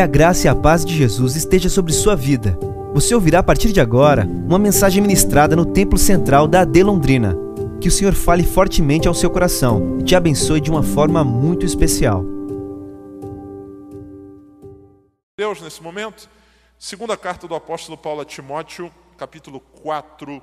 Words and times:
Que 0.00 0.04
a 0.04 0.06
graça 0.06 0.46
e 0.46 0.48
a 0.48 0.54
paz 0.54 0.82
de 0.82 0.96
Jesus 0.96 1.36
esteja 1.36 1.68
sobre 1.68 1.92
sua 1.92 2.16
vida. 2.16 2.58
Você 2.94 3.14
ouvirá 3.14 3.40
a 3.40 3.42
partir 3.42 3.70
de 3.70 3.82
agora 3.82 4.24
uma 4.24 4.58
mensagem 4.58 5.02
ministrada 5.02 5.54
no 5.54 5.66
Templo 5.66 5.98
Central 5.98 6.48
da 6.48 6.62
AD 6.62 6.82
Londrina. 6.82 7.36
Que 7.82 7.88
o 7.88 7.90
Senhor 7.90 8.14
fale 8.14 8.42
fortemente 8.42 9.06
ao 9.06 9.12
seu 9.12 9.28
coração 9.28 9.98
e 10.00 10.02
te 10.02 10.16
abençoe 10.16 10.58
de 10.58 10.70
uma 10.70 10.82
forma 10.82 11.22
muito 11.22 11.66
especial. 11.66 12.24
Deus, 15.36 15.60
nesse 15.60 15.82
momento, 15.82 16.30
segunda 16.78 17.14
carta 17.14 17.46
do 17.46 17.54
apóstolo 17.54 17.98
Paulo 17.98 18.22
a 18.22 18.24
Timóteo, 18.24 18.90
capítulo 19.18 19.60
4, 19.60 20.40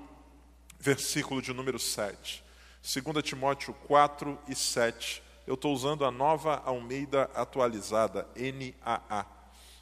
versículo 0.79 1.41
de 1.41 1.51
número 1.51 1.79
7. 1.79 2.43
2 2.83 3.23
Timóteo 3.23 3.73
4 3.87 4.37
e 4.47 4.53
7. 4.53 5.23
Eu 5.47 5.55
estou 5.55 5.73
usando 5.73 6.05
a 6.05 6.11
nova 6.11 6.61
Almeida 6.63 7.27
atualizada, 7.33 8.27
NAA. 8.35 9.36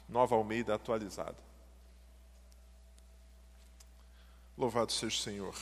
Nova 0.08 0.34
Almeida 0.34 0.74
atualizada. 0.74 1.36
Louvado 4.56 4.92
seja 4.92 5.14
o 5.14 5.18
Senhor. 5.18 5.54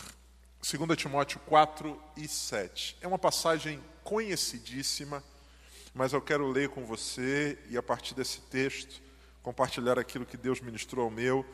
2 0.63 0.97
Timóteo 0.97 1.41
4 1.41 2.01
e 2.17 2.29
7. 2.29 2.97
É 3.01 3.09
uma 3.09 3.19
passagem 3.19 3.83
conhecidíssima, 4.03 5.23
mas 5.95 6.13
eu 6.13 6.23
quero 6.23 6.49
ler 6.49 6.69
com 6.69 6.85
você 6.87 7.59
e 7.69 7.77
a 7.77 7.83
partir 7.83 8.15
desse 8.15 8.41
texto 8.43 9.03
compartilhar 9.43 9.99
aquilo 9.99 10.25
que 10.25 10.37
Deus 10.37 10.61
ministrou 10.61 11.05
ao 11.05 11.11
meu 11.11 11.45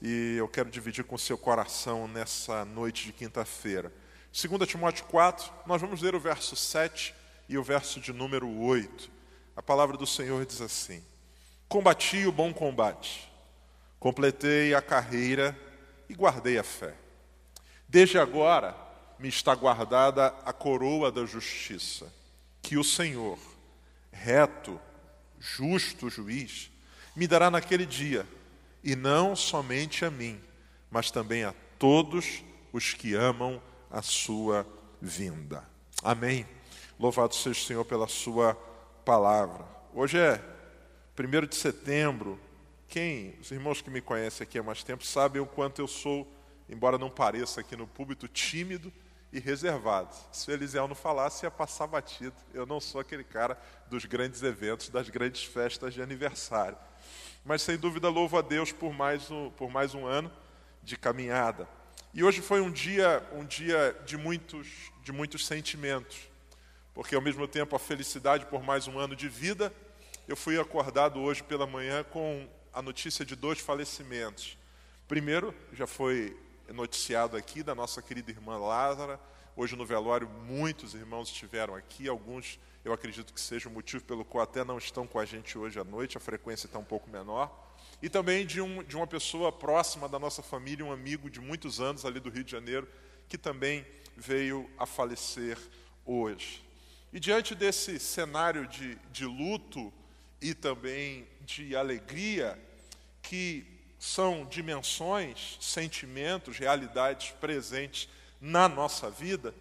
e 0.00 0.36
eu 0.38 0.48
quero 0.48 0.70
dividir 0.70 1.04
com 1.04 1.14
o 1.14 1.18
seu 1.18 1.36
coração 1.36 2.08
nessa 2.08 2.64
noite 2.64 3.06
de 3.06 3.12
quinta-feira. 3.12 3.92
2 4.32 4.68
Timóteo 4.68 5.04
4, 5.06 5.52
nós 5.66 5.80
vamos 5.80 6.00
ler 6.00 6.14
o 6.14 6.20
verso 6.20 6.56
7 6.56 7.14
e 7.48 7.58
o 7.58 7.62
verso 7.62 8.00
de 8.00 8.12
número 8.12 8.48
8. 8.48 9.10
A 9.56 9.62
palavra 9.62 9.96
do 9.96 10.06
Senhor 10.06 10.44
diz 10.46 10.60
assim: 10.60 11.04
Combati 11.68 12.26
o 12.26 12.32
bom 12.32 12.52
combate, 12.52 13.30
completei 13.98 14.74
a 14.74 14.82
carreira 14.82 15.58
e 16.08 16.14
guardei 16.14 16.58
a 16.58 16.62
fé. 16.62 16.94
Desde 17.88 18.18
agora 18.18 18.76
me 19.18 19.28
está 19.28 19.54
guardada 19.54 20.34
a 20.44 20.52
coroa 20.52 21.10
da 21.10 21.24
justiça, 21.24 22.12
que 22.62 22.76
o 22.76 22.84
Senhor, 22.84 23.38
reto, 24.12 24.80
justo 25.38 26.10
juiz, 26.10 26.70
me 27.16 27.26
dará 27.26 27.50
naquele 27.50 27.86
dia, 27.86 28.26
e 28.82 28.94
não 28.94 29.34
somente 29.34 30.04
a 30.04 30.10
mim, 30.10 30.40
mas 30.90 31.10
também 31.10 31.44
a 31.44 31.54
todos 31.78 32.42
os 32.72 32.92
que 32.92 33.14
amam 33.14 33.62
a 33.90 34.02
sua 34.02 34.66
vinda. 35.00 35.64
Amém. 36.02 36.46
Louvado 36.98 37.34
seja 37.34 37.58
o 37.58 37.64
Senhor 37.64 37.84
pela 37.84 38.06
sua 38.06 38.54
palavra. 39.04 39.64
Hoje 39.94 40.18
é 40.18 40.53
1 41.16 41.46
de 41.46 41.54
setembro. 41.54 42.40
Quem, 42.88 43.36
os 43.40 43.50
irmãos 43.52 43.80
que 43.80 43.88
me 43.88 44.00
conhecem 44.00 44.44
aqui 44.44 44.58
há 44.58 44.62
mais 44.62 44.82
tempo, 44.82 45.04
sabem 45.04 45.40
o 45.40 45.46
quanto 45.46 45.80
eu 45.80 45.86
sou, 45.86 46.26
embora 46.68 46.98
não 46.98 47.08
pareça 47.08 47.60
aqui 47.60 47.76
no 47.76 47.86
púlpito, 47.86 48.26
tímido 48.26 48.92
e 49.32 49.38
reservado. 49.38 50.12
Se 50.32 50.50
o 50.50 50.52
Eliseu 50.52 50.88
não 50.88 50.94
falasse, 50.94 51.46
ia 51.46 51.50
passar 51.50 51.86
batido. 51.86 52.34
Eu 52.52 52.66
não 52.66 52.80
sou 52.80 53.00
aquele 53.00 53.22
cara 53.22 53.56
dos 53.88 54.04
grandes 54.04 54.42
eventos, 54.42 54.88
das 54.88 55.08
grandes 55.08 55.44
festas 55.44 55.94
de 55.94 56.02
aniversário. 56.02 56.76
Mas 57.44 57.62
sem 57.62 57.76
dúvida 57.76 58.08
louvo 58.08 58.36
a 58.36 58.42
Deus 58.42 58.72
por 58.72 58.92
mais 58.92 59.30
um, 59.30 59.50
por 59.50 59.70
mais 59.70 59.94
um 59.94 60.06
ano 60.06 60.32
de 60.82 60.96
caminhada. 60.96 61.68
E 62.12 62.24
hoje 62.24 62.40
foi 62.40 62.60
um 62.60 62.70
dia, 62.70 63.24
um 63.32 63.44
dia 63.44 63.96
de 64.04 64.16
muitos, 64.16 64.90
de 65.02 65.12
muitos 65.12 65.46
sentimentos, 65.46 66.28
porque 66.92 67.14
ao 67.14 67.22
mesmo 67.22 67.46
tempo 67.46 67.74
a 67.74 67.78
felicidade 67.78 68.46
por 68.46 68.62
mais 68.62 68.88
um 68.88 68.98
ano 68.98 69.14
de 69.14 69.28
vida, 69.28 69.72
eu 70.26 70.36
fui 70.36 70.58
acordado 70.58 71.20
hoje 71.20 71.42
pela 71.42 71.66
manhã 71.66 72.02
com 72.02 72.48
a 72.72 72.80
notícia 72.80 73.24
de 73.24 73.36
dois 73.36 73.58
falecimentos. 73.58 74.56
Primeiro, 75.06 75.54
já 75.72 75.86
foi 75.86 76.34
noticiado 76.72 77.36
aqui 77.36 77.62
da 77.62 77.74
nossa 77.74 78.00
querida 78.00 78.30
irmã 78.30 78.56
Lázara. 78.56 79.20
Hoje 79.54 79.76
no 79.76 79.84
velório 79.84 80.28
muitos 80.28 80.94
irmãos 80.94 81.28
estiveram 81.28 81.74
aqui, 81.74 82.08
alguns 82.08 82.58
eu 82.84 82.92
acredito 82.92 83.32
que 83.32 83.40
seja 83.40 83.68
o 83.68 83.72
motivo 83.72 84.02
pelo 84.04 84.24
qual 84.24 84.42
até 84.42 84.64
não 84.64 84.78
estão 84.78 85.06
com 85.06 85.18
a 85.18 85.24
gente 85.24 85.56
hoje 85.56 85.78
à 85.78 85.84
noite, 85.84 86.16
a 86.16 86.20
frequência 86.20 86.66
está 86.66 86.78
um 86.78 86.84
pouco 86.84 87.08
menor 87.08 87.64
e 88.02 88.08
também 88.08 88.44
de, 88.44 88.60
um, 88.60 88.82
de 88.82 88.96
uma 88.96 89.06
pessoa 89.06 89.52
próxima 89.52 90.08
da 90.08 90.18
nossa 90.18 90.42
família, 90.42 90.84
um 90.84 90.92
amigo 90.92 91.30
de 91.30 91.40
muitos 91.40 91.80
anos 91.80 92.04
ali 92.04 92.18
do 92.18 92.30
Rio 92.30 92.44
de 92.44 92.50
Janeiro, 92.50 92.88
que 93.28 93.38
também 93.38 93.86
veio 94.16 94.68
a 94.78 94.86
falecer 94.86 95.58
hoje. 96.04 96.62
E 97.12 97.20
diante 97.20 97.54
desse 97.54 97.98
cenário 97.98 98.66
de, 98.66 98.96
de 99.12 99.24
luto 99.24 99.92
e 100.44 100.52
também 100.52 101.26
de 101.40 101.74
alegria, 101.74 102.62
que 103.22 103.64
são 103.98 104.44
dimensões, 104.44 105.56
sentimentos, 105.58 106.58
realidades 106.58 107.30
presentes 107.40 108.10
na 108.38 108.68
nossa 108.68 109.08
vida, 109.08 109.54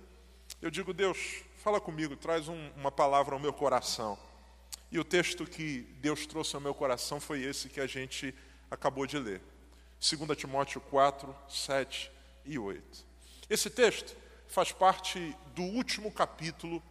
eu 0.62 0.70
digo, 0.70 0.94
Deus, 0.94 1.18
fala 1.60 1.80
comigo, 1.80 2.18
traz 2.18 2.50
um, 2.50 2.70
uma 2.76 2.92
palavra 2.92 3.34
ao 3.34 3.40
meu 3.40 3.54
coração 3.54 4.20
e 4.92 5.00
o 5.00 5.06
texto 5.06 5.46
que 5.46 5.88
Deus 6.02 6.26
trouxe 6.26 6.54
ao 6.54 6.62
meu 6.62 6.74
coração 6.74 7.18
foi 7.18 7.42
esse 7.44 7.70
que 7.70 7.80
a 7.80 7.88
gente 7.88 8.36
acabou 8.70 9.08
de 9.08 9.18
ler. 9.18 9.42
2 10.02 10.38
Timóteo 10.38 10.82
4, 10.82 11.34
7 11.48 12.12
e 12.44 12.60
8. 12.60 13.06
Esse 13.50 13.70
texto 13.70 14.18
faz 14.50 14.74
parte 14.74 15.34
do 15.56 15.64
último 15.64 16.12
capítulo 16.12 16.84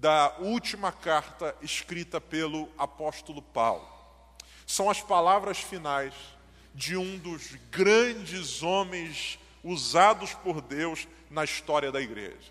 da 0.00 0.34
última 0.38 0.90
carta 0.90 1.54
escrita 1.60 2.18
pelo 2.18 2.70
apóstolo 2.78 3.42
Paulo. 3.42 3.86
São 4.66 4.88
as 4.88 5.02
palavras 5.02 5.58
finais 5.58 6.14
de 6.74 6.96
um 6.96 7.18
dos 7.18 7.54
grandes 7.70 8.62
homens 8.62 9.38
usados 9.62 10.32
por 10.32 10.62
Deus 10.62 11.06
na 11.30 11.44
história 11.44 11.92
da 11.92 12.00
igreja. 12.00 12.50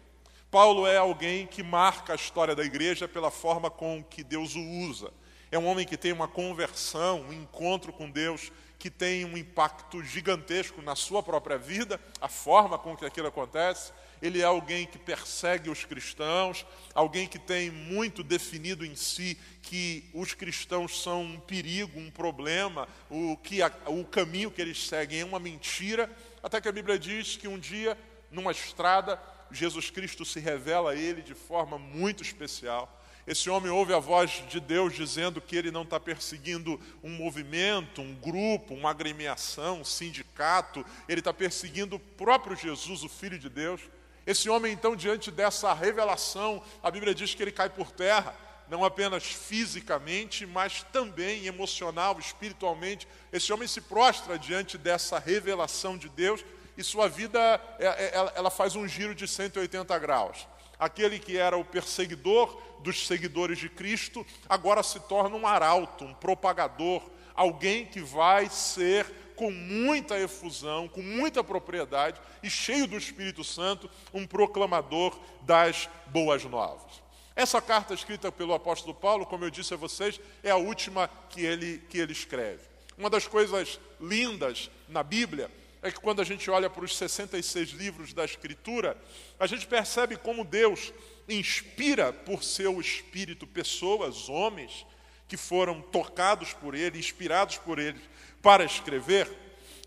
Paulo 0.52 0.86
é 0.86 0.98
alguém 0.98 1.48
que 1.48 1.64
marca 1.64 2.14
a 2.14 2.16
história 2.16 2.56
da 2.56 2.64
igreja 2.64 3.08
pela 3.08 3.32
forma 3.32 3.72
com 3.72 4.04
que 4.04 4.24
Deus 4.24 4.56
o 4.56 4.62
usa. 4.62 5.12
É 5.52 5.58
um 5.58 5.66
homem 5.66 5.88
que 5.88 5.98
tem 5.98 6.12
uma 6.12 6.28
conversão, 6.28 7.22
um 7.22 7.34
encontro 7.34 7.92
com 7.92 8.12
Deus 8.12 8.52
que 8.78 8.92
tem 8.92 9.26
um 9.26 9.36
impacto 9.36 10.04
gigantesco 10.04 10.84
na 10.84 10.96
sua 10.96 11.24
própria 11.24 11.58
vida, 11.58 12.00
a 12.22 12.28
forma 12.28 12.78
com 12.78 12.96
que 12.96 13.06
aquilo 13.06 13.28
acontece. 13.28 13.92
Ele 14.22 14.42
é 14.42 14.44
alguém 14.44 14.86
que 14.86 14.98
persegue 14.98 15.70
os 15.70 15.86
cristãos, 15.86 16.66
alguém 16.94 17.28
que 17.28 17.40
tem 17.40 17.72
muito 17.72 18.24
definido 18.24 18.86
em 18.86 18.96
si 18.96 19.38
que 19.62 20.10
os 20.14 20.34
cristãos 20.34 21.02
são 21.02 21.22
um 21.22 21.40
perigo, 21.40 22.00
um 22.00 22.12
problema, 22.12 22.88
o, 23.10 23.38
que 23.38 23.62
a, 23.62 23.72
o 23.88 24.04
caminho 24.04 24.52
que 24.52 24.62
eles 24.62 24.88
seguem 24.88 25.22
é 25.22 25.26
uma 25.26 25.40
mentira, 25.40 26.10
até 26.44 26.60
que 26.60 26.68
a 26.68 26.72
Bíblia 26.72 27.00
diz 27.00 27.38
que 27.38 27.48
um 27.48 27.58
dia, 27.58 27.98
numa 28.32 28.52
estrada, 28.52 29.22
Jesus 29.52 29.90
Cristo 29.90 30.26
se 30.26 30.40
revela 30.40 30.92
a 30.92 30.96
ele 30.96 31.22
de 31.22 31.34
forma 31.34 31.78
muito 31.78 32.24
especial. 32.24 32.96
Esse 33.30 33.48
homem 33.48 33.70
ouve 33.70 33.94
a 33.94 34.00
voz 34.00 34.44
de 34.50 34.60
Deus 34.60 34.96
dizendo 34.96 35.40
que 35.40 35.56
ele 35.56 35.70
não 35.70 35.84
está 35.84 36.00
perseguindo 36.00 36.80
um 37.04 37.12
movimento, 37.12 38.02
um 38.02 38.16
grupo, 38.16 38.74
uma 38.74 38.90
agremiação, 38.90 39.82
um 39.82 39.86
sindicato, 39.86 40.84
ele 41.08 41.20
está 41.20 41.32
perseguindo 41.32 41.98
o 41.98 42.00
próprio 42.00 42.56
Jesus, 42.56 43.04
o 43.04 43.10
Filho 43.10 43.38
de 43.38 43.48
Deus. 43.48 43.82
Esse 44.30 44.48
homem, 44.48 44.72
então, 44.72 44.96
diante 44.96 45.32
dessa 45.32 45.74
revelação, 45.74 46.62
a 46.84 46.92
Bíblia 46.92 47.16
diz 47.16 47.34
que 47.34 47.42
ele 47.42 47.52
cai 47.52 47.68
por 47.68 47.92
terra, 47.92 48.36
não 48.70 48.86
apenas 48.86 49.24
fisicamente, 49.24 50.46
mas 50.46 50.84
também 50.94 51.48
emocional, 51.48 52.20
espiritualmente. 52.20 53.08
Esse 53.34 53.52
homem 53.52 53.68
se 53.68 53.82
prostra 53.82 54.38
diante 54.38 54.78
dessa 54.78 55.18
revelação 55.18 55.98
de 55.98 56.08
Deus 56.10 56.46
e 56.78 56.84
sua 56.84 57.10
vida 57.10 57.40
é, 57.80 57.88
é, 57.88 58.34
ela 58.36 58.52
faz 58.52 58.76
um 58.76 58.88
giro 58.88 59.16
de 59.16 59.28
180 59.28 59.98
graus. 59.98 60.48
Aquele 60.78 61.18
que 61.18 61.36
era 61.36 61.58
o 61.58 61.66
perseguidor 61.66 62.62
dos 62.82 63.08
seguidores 63.08 63.58
de 63.58 63.68
Cristo, 63.68 64.24
agora 64.48 64.84
se 64.84 65.00
torna 65.00 65.36
um 65.36 65.48
arauto, 65.48 66.06
um 66.06 66.14
propagador, 66.14 67.02
alguém 67.34 67.84
que 67.84 68.02
vai 68.02 68.48
ser 68.48 69.08
com 69.40 69.52
muita 69.52 70.20
efusão, 70.20 70.90
com 70.90 71.02
muita 71.02 71.42
propriedade 71.42 72.20
e 72.44 72.50
cheio 72.50 72.86
do 72.86 72.98
Espírito 72.98 73.42
Santo, 73.42 73.90
um 74.14 74.28
proclamador 74.28 75.18
das 75.44 75.88
boas 76.08 76.44
novas. 76.44 77.02
Essa 77.34 77.62
carta 77.62 77.94
escrita 77.94 78.34
pelo 78.34 78.54
apóstolo 78.54 78.94
Paulo, 78.94 79.26
como 79.26 79.46
eu 79.46 79.50
disse 79.50 79.74
a 79.74 79.78
vocês, 79.78 80.20
é 80.44 80.52
a 80.52 80.58
última 80.58 81.10
que 81.30 81.40
ele, 81.40 81.82
que 81.90 82.00
ele 82.00 82.12
escreve. 82.12 82.64
Uma 82.98 83.10
das 83.10 83.30
coisas 83.30 83.80
lindas 84.02 84.70
na 84.90 85.04
Bíblia 85.04 85.50
é 85.82 85.90
que 85.90 86.02
quando 86.02 86.22
a 86.22 86.26
gente 86.26 86.52
olha 86.52 86.70
para 86.70 86.84
os 86.84 86.98
66 86.98 87.70
livros 87.70 88.12
da 88.12 88.26
Escritura, 88.26 88.98
a 89.40 89.48
gente 89.48 89.66
percebe 89.66 90.18
como 90.18 90.44
Deus 90.44 90.92
inspira 91.30 92.12
por 92.12 92.44
seu 92.44 92.82
espírito 92.82 93.48
pessoas, 93.48 94.28
homens, 94.28 94.86
que 95.30 95.38
foram 95.38 95.80
tocados 95.80 96.52
por 96.52 96.76
Ele, 96.76 97.00
inspirados 97.00 97.58
por 97.58 97.80
Ele 97.80 98.02
para 98.42 98.64
escrever. 98.64 99.30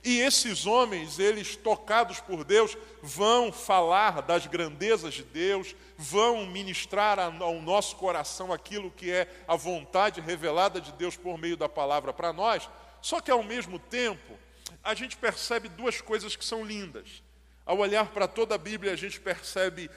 E 0.04 0.18
esses 0.18 0.66
homens, 0.66 1.18
eles 1.20 1.54
tocados 1.54 2.18
por 2.18 2.42
Deus, 2.44 2.76
vão 3.00 3.52
falar 3.52 4.20
das 4.22 4.46
grandezas 4.46 5.14
de 5.14 5.22
Deus, 5.22 5.76
vão 5.96 6.44
ministrar 6.46 7.20
ao 7.20 7.60
nosso 7.60 7.94
coração 7.96 8.52
aquilo 8.52 8.90
que 8.90 9.12
é 9.12 9.28
a 9.46 9.54
vontade 9.54 10.20
revelada 10.20 10.80
de 10.80 10.90
Deus 10.92 11.16
por 11.16 11.38
meio 11.38 11.56
da 11.56 11.68
palavra 11.68 12.12
para 12.12 12.32
nós. 12.32 12.68
Só 13.00 13.20
que 13.20 13.30
ao 13.30 13.44
mesmo 13.44 13.78
tempo, 13.78 14.36
a 14.82 14.94
gente 14.94 15.16
percebe 15.16 15.68
duas 15.68 16.00
coisas 16.00 16.34
que 16.34 16.44
são 16.44 16.64
lindas. 16.64 17.22
Ao 17.64 17.78
olhar 17.78 18.08
para 18.08 18.26
toda 18.26 18.56
a 18.56 18.58
Bíblia, 18.58 18.92
a 18.92 18.96
gente 18.96 19.20
percebe 19.20 19.88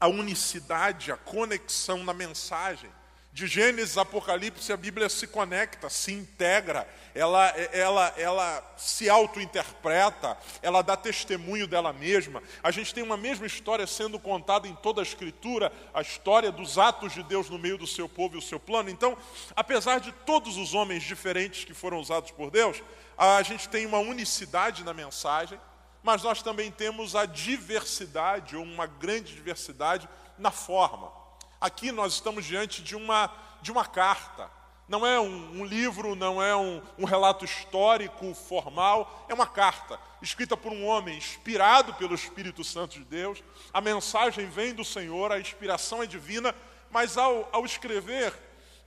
a 0.00 0.08
unicidade, 0.08 1.12
a 1.12 1.16
conexão 1.16 2.02
na 2.02 2.12
mensagem. 2.12 2.90
De 3.32 3.46
Gênesis 3.46 3.96
Apocalipse, 3.96 4.72
a 4.72 4.76
Bíblia 4.76 5.08
se 5.08 5.26
conecta, 5.26 5.88
se 5.88 6.12
integra, 6.12 6.88
ela, 7.14 7.46
ela, 7.72 8.14
ela 8.16 8.74
se 8.76 9.08
auto-interpreta, 9.08 10.36
ela 10.62 10.82
dá 10.82 10.96
testemunho 10.96 11.66
dela 11.66 11.92
mesma. 11.92 12.42
A 12.62 12.70
gente 12.70 12.92
tem 12.94 13.02
uma 13.02 13.16
mesma 13.16 13.46
história 13.46 13.86
sendo 13.86 14.18
contada 14.18 14.66
em 14.66 14.74
toda 14.74 15.00
a 15.00 15.04
Escritura, 15.04 15.72
a 15.92 16.00
história 16.00 16.50
dos 16.50 16.78
atos 16.78 17.12
de 17.12 17.22
Deus 17.22 17.48
no 17.50 17.58
meio 17.58 17.78
do 17.78 17.86
seu 17.86 18.08
povo 18.08 18.36
e 18.36 18.38
o 18.38 18.42
seu 18.42 18.58
plano. 18.58 18.88
Então, 18.88 19.16
apesar 19.54 20.00
de 20.00 20.10
todos 20.10 20.56
os 20.56 20.74
homens 20.74 21.02
diferentes 21.02 21.64
que 21.64 21.74
foram 21.74 21.98
usados 21.98 22.30
por 22.30 22.50
Deus, 22.50 22.82
a 23.16 23.42
gente 23.42 23.68
tem 23.68 23.84
uma 23.84 23.98
unicidade 23.98 24.84
na 24.84 24.94
mensagem, 24.94 25.60
mas 26.02 26.22
nós 26.22 26.42
também 26.42 26.70
temos 26.70 27.14
a 27.14 27.26
diversidade, 27.26 28.56
ou 28.56 28.62
uma 28.62 28.86
grande 28.86 29.34
diversidade, 29.34 30.08
na 30.38 30.50
forma. 30.50 31.17
Aqui 31.60 31.90
nós 31.90 32.14
estamos 32.14 32.44
diante 32.44 32.82
de 32.82 32.94
uma, 32.94 33.32
de 33.60 33.72
uma 33.72 33.84
carta. 33.84 34.48
Não 34.88 35.04
é 35.04 35.20
um, 35.20 35.60
um 35.60 35.64
livro, 35.64 36.14
não 36.14 36.40
é 36.42 36.56
um, 36.56 36.80
um 36.96 37.04
relato 37.04 37.44
histórico 37.44 38.32
formal, 38.32 39.26
é 39.28 39.34
uma 39.34 39.46
carta 39.46 39.98
escrita 40.22 40.56
por 40.56 40.72
um 40.72 40.86
homem 40.86 41.18
inspirado 41.18 41.92
pelo 41.94 42.14
Espírito 42.14 42.62
Santo 42.62 42.98
de 42.98 43.04
Deus. 43.04 43.42
A 43.72 43.80
mensagem 43.80 44.48
vem 44.48 44.72
do 44.72 44.84
Senhor, 44.84 45.32
a 45.32 45.40
inspiração 45.40 46.02
é 46.02 46.06
divina, 46.06 46.54
mas 46.90 47.18
ao, 47.18 47.48
ao 47.52 47.66
escrever, 47.66 48.32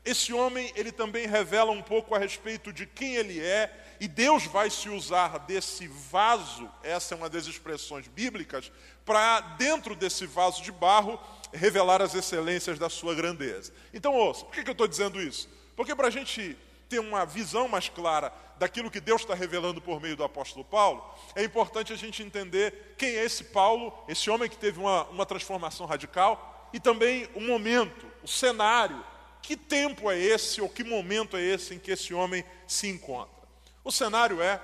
esse 0.03 0.33
homem 0.33 0.71
ele 0.75 0.91
também 0.91 1.27
revela 1.27 1.71
um 1.71 1.81
pouco 1.81 2.15
a 2.15 2.17
respeito 2.17 2.73
de 2.73 2.87
quem 2.87 3.15
ele 3.15 3.39
é, 3.39 3.95
e 3.99 4.07
Deus 4.07 4.45
vai 4.45 4.69
se 4.69 4.89
usar 4.89 5.37
desse 5.39 5.87
vaso, 5.87 6.67
essa 6.81 7.13
é 7.13 7.17
uma 7.17 7.29
das 7.29 7.45
expressões 7.45 8.07
bíblicas, 8.07 8.71
para 9.05 9.41
dentro 9.41 9.95
desse 9.95 10.25
vaso 10.25 10.63
de 10.63 10.71
barro 10.71 11.19
revelar 11.53 12.01
as 12.01 12.15
excelências 12.15 12.79
da 12.79 12.89
sua 12.89 13.13
grandeza. 13.13 13.73
Então, 13.93 14.13
ouça, 14.13 14.45
por 14.45 14.53
que 14.53 14.67
eu 14.67 14.71
estou 14.71 14.87
dizendo 14.87 15.21
isso? 15.21 15.49
Porque 15.75 15.95
para 15.95 16.07
a 16.07 16.11
gente 16.11 16.57
ter 16.89 16.99
uma 16.99 17.25
visão 17.25 17.67
mais 17.67 17.87
clara 17.89 18.33
daquilo 18.57 18.91
que 18.91 18.99
Deus 18.99 19.21
está 19.21 19.33
revelando 19.33 19.81
por 19.81 20.01
meio 20.01 20.15
do 20.15 20.23
apóstolo 20.23 20.63
Paulo, 20.63 21.03
é 21.35 21.43
importante 21.43 21.93
a 21.93 21.95
gente 21.95 22.21
entender 22.21 22.95
quem 22.97 23.15
é 23.15 23.23
esse 23.23 23.45
Paulo, 23.45 23.93
esse 24.07 24.29
homem 24.29 24.49
que 24.49 24.57
teve 24.57 24.79
uma, 24.79 25.03
uma 25.05 25.25
transformação 25.25 25.85
radical, 25.85 26.69
e 26.73 26.79
também 26.79 27.27
o 27.33 27.41
momento, 27.41 28.05
o 28.21 28.27
cenário, 28.27 29.03
que 29.41 29.57
tempo 29.57 30.11
é 30.11 30.17
esse 30.19 30.61
ou 30.61 30.69
que 30.69 30.83
momento 30.83 31.35
é 31.35 31.41
esse 31.41 31.73
em 31.73 31.79
que 31.79 31.91
esse 31.91 32.13
homem 32.13 32.45
se 32.67 32.87
encontra. 32.87 33.41
O 33.83 33.91
cenário 33.91 34.41
é: 34.41 34.61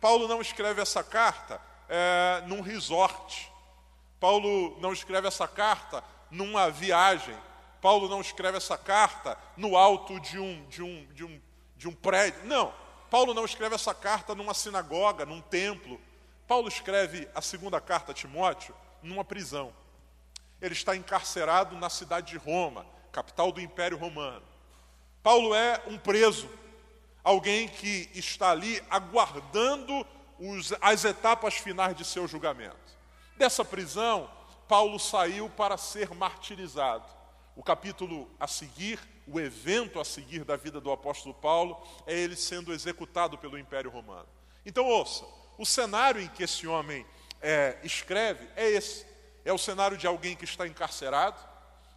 Paulo 0.00 0.26
não 0.26 0.40
escreve 0.40 0.80
essa 0.80 1.02
carta 1.04 1.60
é, 1.88 2.42
num 2.46 2.60
resort, 2.60 3.50
Paulo 4.18 4.78
não 4.80 4.92
escreve 4.92 5.28
essa 5.28 5.46
carta 5.46 6.02
numa 6.30 6.70
viagem. 6.70 7.36
Paulo 7.80 8.08
não 8.08 8.20
escreve 8.20 8.56
essa 8.56 8.78
carta 8.78 9.38
no 9.56 9.76
alto 9.76 10.18
de 10.20 10.38
um, 10.38 10.66
de 10.68 10.82
um, 10.82 11.06
de 11.12 11.24
um, 11.24 11.40
de 11.76 11.88
um 11.88 11.92
prédio. 11.94 12.44
Não. 12.44 12.72
Paulo 13.10 13.34
não 13.34 13.44
escreve 13.44 13.74
essa 13.74 13.94
carta 13.94 14.34
numa 14.34 14.54
sinagoga, 14.54 15.26
num 15.26 15.40
templo. 15.40 16.00
Paulo 16.46 16.68
escreve 16.68 17.28
a 17.34 17.40
segunda 17.40 17.80
carta 17.80 18.12
a 18.12 18.14
Timóteo 18.14 18.74
numa 19.02 19.24
prisão. 19.24 19.72
Ele 20.60 20.72
está 20.72 20.96
encarcerado 20.96 21.76
na 21.76 21.90
cidade 21.90 22.32
de 22.32 22.38
Roma, 22.38 22.86
capital 23.12 23.52
do 23.52 23.60
Império 23.60 23.98
Romano. 23.98 24.42
Paulo 25.22 25.54
é 25.54 25.80
um 25.86 25.98
preso, 25.98 26.48
alguém 27.22 27.68
que 27.68 28.10
está 28.14 28.50
ali 28.50 28.82
aguardando 28.90 30.06
os, 30.38 30.72
as 30.80 31.04
etapas 31.04 31.54
finais 31.54 31.96
de 31.96 32.04
seu 32.04 32.26
julgamento. 32.26 32.76
Dessa 33.36 33.64
prisão, 33.64 34.30
Paulo 34.68 34.98
saiu 34.98 35.48
para 35.48 35.76
ser 35.76 36.12
martirizado. 36.14 37.04
O 37.56 37.62
capítulo 37.62 38.28
a 38.40 38.48
seguir, 38.48 38.98
o 39.26 39.38
evento 39.38 40.00
a 40.00 40.04
seguir 40.04 40.44
da 40.44 40.56
vida 40.56 40.80
do 40.80 40.90
apóstolo 40.90 41.34
Paulo, 41.34 41.80
é 42.06 42.18
ele 42.18 42.34
sendo 42.34 42.72
executado 42.72 43.38
pelo 43.38 43.58
Império 43.58 43.90
Romano. 43.90 44.28
Então, 44.66 44.86
ouça: 44.86 45.24
o 45.56 45.64
cenário 45.64 46.20
em 46.20 46.28
que 46.28 46.42
esse 46.42 46.66
homem 46.66 47.06
é, 47.40 47.78
escreve 47.82 48.48
é 48.56 48.68
esse. 48.70 49.06
É 49.44 49.52
o 49.52 49.58
cenário 49.58 49.96
de 49.96 50.06
alguém 50.06 50.34
que 50.34 50.44
está 50.44 50.66
encarcerado. 50.66 51.38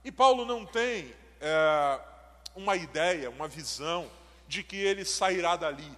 E 0.03 0.11
Paulo 0.11 0.45
não 0.45 0.65
tem 0.65 1.15
é, 1.39 1.99
uma 2.55 2.75
ideia, 2.75 3.29
uma 3.29 3.47
visão 3.47 4.11
de 4.47 4.63
que 4.63 4.75
ele 4.75 5.05
sairá 5.05 5.55
dali. 5.55 5.97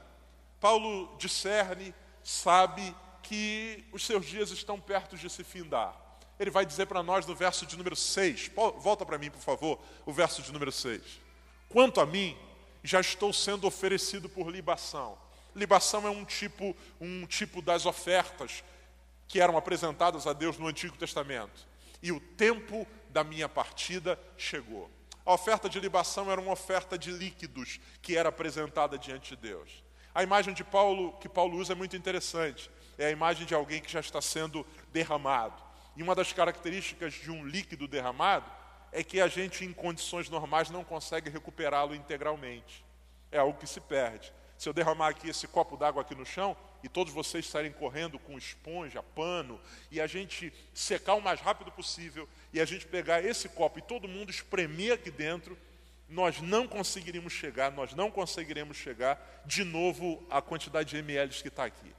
Paulo 0.60 1.15
discerne, 1.18 1.94
sabe 2.24 2.95
que 3.24 3.86
os 3.92 4.06
seus 4.06 4.25
dias 4.25 4.51
estão 4.51 4.80
perto 4.80 5.18
de 5.18 5.30
se 5.30 5.44
findar 5.44 6.08
ele 6.39 6.50
vai 6.50 6.65
dizer 6.65 6.86
para 6.86 7.03
nós 7.03 7.25
no 7.25 7.36
verso 7.36 7.65
de 7.65 7.77
número 7.77 7.95
6. 7.95 8.51
Volta 8.77 9.06
para 9.06 9.18
mim, 9.18 9.30
por 9.30 9.41
favor, 9.41 9.80
o 10.06 10.13
verso 10.13 10.41
de 10.41 10.51
número 10.51 10.71
6. 10.71 11.01
Quanto 11.68 12.00
a 12.00 12.06
mim, 12.06 12.38
já 12.83 13.01
estou 13.01 13.33
sendo 13.33 13.68
oferecido 13.68 14.30
por 14.30 14.50
libação. 14.50 15.18
Libação 15.56 16.07
é 16.07 16.09
um 16.09 16.24
tipo, 16.24 16.75
um 17.01 17.25
tipo 17.25 17.62
das 17.62 17.86
ofertas 17.86 18.63
que 19.27 19.41
eram 19.41 19.57
apresentadas 19.57 20.25
a 20.25 20.33
Deus 20.33 20.57
no 20.57 20.68
Antigo 20.68 20.97
Testamento. 20.97 21.68
E 22.01 22.12
o 22.12 22.19
tempo 22.19 22.88
da 23.09 23.24
minha 23.24 23.50
partida 23.50 24.18
chegou. 24.38 24.89
A 25.25 25.33
oferta 25.33 25.69
de 25.69 25.80
libação 25.80 26.31
era 26.31 26.39
uma 26.39 26.53
oferta 26.53 26.97
de 26.97 27.12
líquidos 27.12 27.80
que 28.01 28.15
era 28.15 28.30
apresentada 28.30 28.97
diante 28.97 29.36
de 29.36 29.41
Deus. 29.41 29.83
A 30.15 30.24
imagem 30.24 30.53
de 30.53 30.63
Paulo 30.63 31.13
que 31.19 31.27
Paulo 31.27 31.57
usa 31.57 31.74
é 31.74 31.75
muito 31.75 31.95
interessante. 31.95 32.71
É 32.97 33.07
a 33.07 33.12
imagem 33.12 33.45
de 33.45 33.53
alguém 33.53 33.81
que 33.81 33.91
já 33.91 34.00
está 34.00 34.21
sendo 34.21 34.65
derramado. 34.91 35.69
E 36.00 36.01
uma 36.01 36.16
das 36.16 36.31
características 36.31 37.13
de 37.13 37.30
um 37.30 37.46
líquido 37.46 37.86
derramado 37.86 38.50
é 38.90 39.04
que 39.04 39.19
a 39.19 39.28
gente, 39.28 39.66
em 39.66 39.74
condições 39.74 40.30
normais, 40.30 40.69
não 40.69 40.81
consegue 40.81 41.30
recuperá-lo 41.30 41.94
integralmente. 41.94 42.86
É 43.30 43.38
algo 43.38 43.60
que 43.60 43.68
se 43.68 43.81
perde. 43.81 44.31
Se 44.57 44.69
eu 44.69 44.72
derramar 44.72 45.10
aqui 45.10 45.28
esse 45.28 45.46
copo 45.46 45.75
d'água 45.75 46.01
aqui 46.01 46.16
no 46.16 46.25
chão 46.25 46.56
e 46.81 46.88
todos 46.88 47.12
vocês 47.12 47.46
saírem 47.46 47.74
correndo 47.74 48.18
com 48.18 48.38
esponja, 48.38 49.04
pano, 49.04 49.60
e 49.92 50.00
a 50.00 50.07
gente 50.07 50.54
secar 50.74 51.16
o 51.16 51.22
mais 51.22 51.42
rápido 51.42 51.69
possível, 51.69 52.30
e 52.54 52.62
a 52.62 52.66
gente 52.66 52.88
pegar 52.88 53.22
esse 53.22 53.50
copo 53.50 53.80
e 53.80 53.81
todo 53.81 54.07
mundo 54.07 54.31
espremer 54.31 54.94
aqui 54.94 55.12
dentro, 55.12 55.57
nós 56.07 56.40
não 56.40 56.66
conseguiríamos 56.66 57.34
chegar, 57.34 57.74
nós 57.74 57.94
não 57.94 58.10
conseguiremos 58.10 58.78
chegar 58.78 59.44
de 59.46 59.66
novo 59.66 60.25
à 60.29 60.41
quantidade 60.41 60.91
de 60.91 60.98
ml 60.98 61.29
que 61.34 61.50
está 61.50 61.65
aqui. 61.65 61.94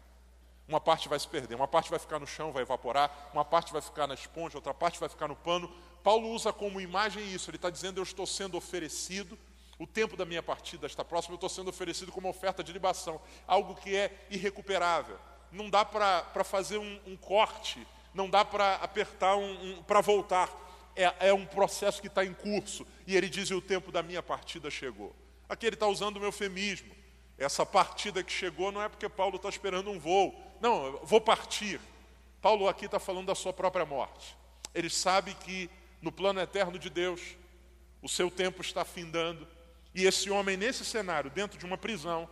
Uma 0.71 0.81
parte 0.81 1.09
vai 1.09 1.19
se 1.19 1.27
perder, 1.27 1.57
uma 1.57 1.67
parte 1.67 1.91
vai 1.91 1.99
ficar 1.99 2.21
no 2.21 2.27
chão, 2.29 2.53
vai 2.53 2.63
evaporar, 2.63 3.29
uma 3.35 3.45
parte 3.45 3.73
vai 3.73 3.83
ficar 3.83 4.07
na 4.07 4.15
esponja, 4.15 4.57
outra 4.57 4.73
parte 4.73 5.01
vai 5.01 5.09
ficar 5.09 5.27
no 5.27 5.35
pano. 5.35 5.69
Paulo 6.01 6.29
usa 6.31 6.53
como 6.53 6.81
imagem 6.81 7.29
isso, 7.35 7.51
ele 7.51 7.57
está 7.57 7.69
dizendo: 7.69 7.99
Eu 7.99 8.05
estou 8.05 8.25
sendo 8.25 8.57
oferecido, 8.57 9.37
o 9.81 9.87
tempo 9.87 10.17
da 10.17 10.25
minha 10.25 10.45
partida 10.45 10.87
está 10.87 11.05
próximo, 11.05 11.33
eu 11.33 11.39
estou 11.39 11.49
sendo 11.49 11.71
oferecido 11.71 12.13
como 12.13 12.29
oferta 12.29 12.63
de 12.63 12.73
libação, 12.73 13.21
algo 13.49 13.75
que 13.75 13.97
é 13.97 14.27
irrecuperável. 14.31 15.19
Não 15.51 15.69
dá 15.69 15.85
para 15.85 16.45
fazer 16.45 16.79
um, 16.79 17.01
um, 17.05 17.17
corte, 17.17 17.85
não 18.15 18.31
dá 18.31 18.45
para 18.45 18.77
apertar 18.77 19.35
um, 19.35 19.73
um 19.73 19.83
para 19.83 20.01
voltar. 20.01 20.49
É, 20.95 21.31
é 21.31 21.35
um 21.35 21.47
processo 21.47 22.01
que 22.01 22.07
está 22.07 22.25
em 22.25 22.33
curso. 22.33 22.87
E 23.09 23.17
ele 23.17 23.29
diz: 23.29 23.51
O 23.51 23.61
tempo 23.61 23.91
da 23.91 24.05
minha 24.05 24.23
partida 24.23 24.71
chegou. 24.71 25.17
Aqui 25.49 25.67
ele 25.67 25.75
está 25.75 25.89
usando 25.89 26.19
o 26.19 26.25
eufemismo. 26.25 26.95
Essa 27.37 27.67
partida 27.67 28.23
que 28.23 28.33
chegou 28.33 28.71
não 28.71 28.81
é 28.81 28.89
porque 28.89 29.09
Paulo 29.09 29.35
está 29.35 29.49
esperando 29.49 29.91
um 29.91 29.99
voo. 29.99 30.49
Não, 30.61 31.01
vou 31.03 31.21
partir. 31.21 31.81
Paulo 32.41 32.69
aqui 32.69 32.87
está 32.87 32.99
falando 32.99 33.27
da 33.27 33.35
sua 33.35 33.53
própria 33.53 33.85
morte. 33.85 34.37
Ele 34.75 34.91
sabe 34.91 35.35
que 35.35 35.71
no 36.01 36.13
plano 36.13 36.41
eterno 36.41 36.79
de 36.79 36.89
Deus, 36.89 37.21
o 38.03 38.09
seu 38.09 38.31
tempo 38.31 38.61
está 38.63 38.85
findando. 38.85 39.47
E 39.95 40.07
esse 40.07 40.31
homem, 40.31 40.57
nesse 40.57 40.85
cenário, 40.85 41.31
dentro 41.31 41.59
de 41.59 41.65
uma 41.65 41.77
prisão, 41.77 42.29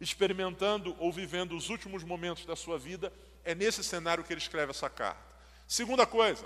experimentando 0.00 0.96
ou 0.98 1.12
vivendo 1.12 1.56
os 1.56 1.68
últimos 1.68 2.04
momentos 2.04 2.44
da 2.44 2.56
sua 2.56 2.78
vida, 2.78 3.12
é 3.44 3.54
nesse 3.54 3.82
cenário 3.82 4.24
que 4.24 4.32
ele 4.32 4.40
escreve 4.40 4.70
essa 4.70 4.88
carta. 4.88 5.20
Segunda 5.66 6.06
coisa, 6.06 6.44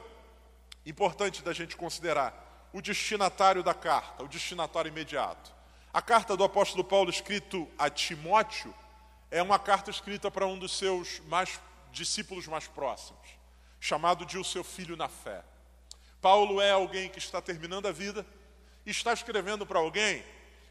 importante 0.85 1.43
da 1.43 1.53
gente 1.53 1.77
considerar, 1.77 2.69
o 2.73 2.83
destinatário 2.83 3.63
da 3.63 3.75
carta, 3.75 4.23
o 4.23 4.29
destinatário 4.29 4.89
imediato. 4.89 5.53
A 5.93 6.03
carta 6.03 6.37
do 6.37 6.45
apóstolo 6.45 6.83
Paulo, 6.83 7.11
escrito 7.11 7.69
a 7.79 7.89
Timóteo, 7.89 8.75
é 9.35 9.43
uma 9.43 9.59
carta 9.59 9.91
escrita 9.91 10.31
para 10.31 10.47
um 10.47 10.57
dos 10.57 10.79
seus 10.79 11.19
mais, 11.27 11.61
discípulos 11.91 12.47
mais 12.47 12.69
próximos, 12.69 13.21
chamado 13.81 14.25
de 14.25 14.39
o 14.39 14.45
seu 14.45 14.63
filho 14.63 14.97
na 14.97 15.09
fé. 15.09 15.43
Paulo 16.21 16.61
é 16.61 16.71
alguém 16.71 17.09
que 17.09 17.19
está 17.19 17.43
terminando 17.43 17.87
a 17.87 17.93
vida 17.93 18.25
e 18.87 18.93
está 18.93 19.13
escrevendo 19.13 19.67
para 19.67 19.81
alguém 19.81 20.25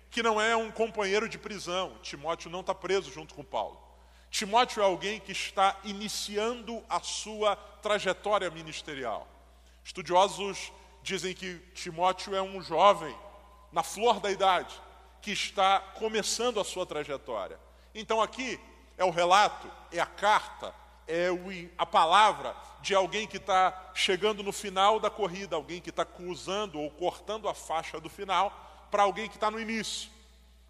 que 0.10 0.24
não 0.24 0.40
é 0.40 0.56
um 0.56 0.72
companheiro 0.72 1.28
de 1.28 1.38
prisão. 1.38 1.98
Timóteo 2.02 2.50
não 2.50 2.62
está 2.62 2.74
preso 2.74 3.12
junto 3.12 3.34
com 3.34 3.44
Paulo. 3.44 3.78
Timóteo 4.32 4.82
é 4.82 4.86
alguém 4.86 5.20
que 5.20 5.34
está 5.34 5.78
iniciando 5.84 6.82
a 6.88 7.02
sua 7.02 7.58
trajetória 7.58 8.50
ministerial. 8.50 9.28
Estudiosos 9.84 10.72
dizem 11.02 11.34
que 11.34 11.60
Timóteo 11.76 12.34
é 12.34 12.42
um 12.42 12.62
jovem, 12.62 13.14
na 13.74 13.84
flor 13.84 14.22
da 14.22 14.32
idade, 14.32 14.74
que 15.22 15.32
está 15.32 15.82
começando 15.82 16.62
a 16.62 16.64
sua 16.64 16.86
trajetória. 16.86 17.60
Então 17.94 18.22
aqui 18.22 18.60
é 18.98 19.06
o 19.06 19.10
relato, 19.10 19.70
é 19.92 20.00
a 20.00 20.06
carta, 20.06 20.74
é 21.08 21.28
a 21.78 21.86
palavra 21.86 22.56
de 22.82 22.96
alguém 22.96 23.28
que 23.28 23.38
está 23.38 23.92
chegando 23.94 24.44
no 24.44 24.52
final 24.52 25.00
da 25.00 25.10
corrida, 25.10 25.56
alguém 25.56 25.82
que 25.82 25.90
está 25.90 26.04
cruzando 26.04 26.80
ou 26.80 26.90
cortando 26.92 27.48
a 27.48 27.54
faixa 27.54 28.00
do 28.00 28.10
final, 28.10 28.88
para 28.90 29.04
alguém 29.04 29.30
que 29.30 29.36
está 29.36 29.50
no 29.50 29.60
início. 29.60 30.10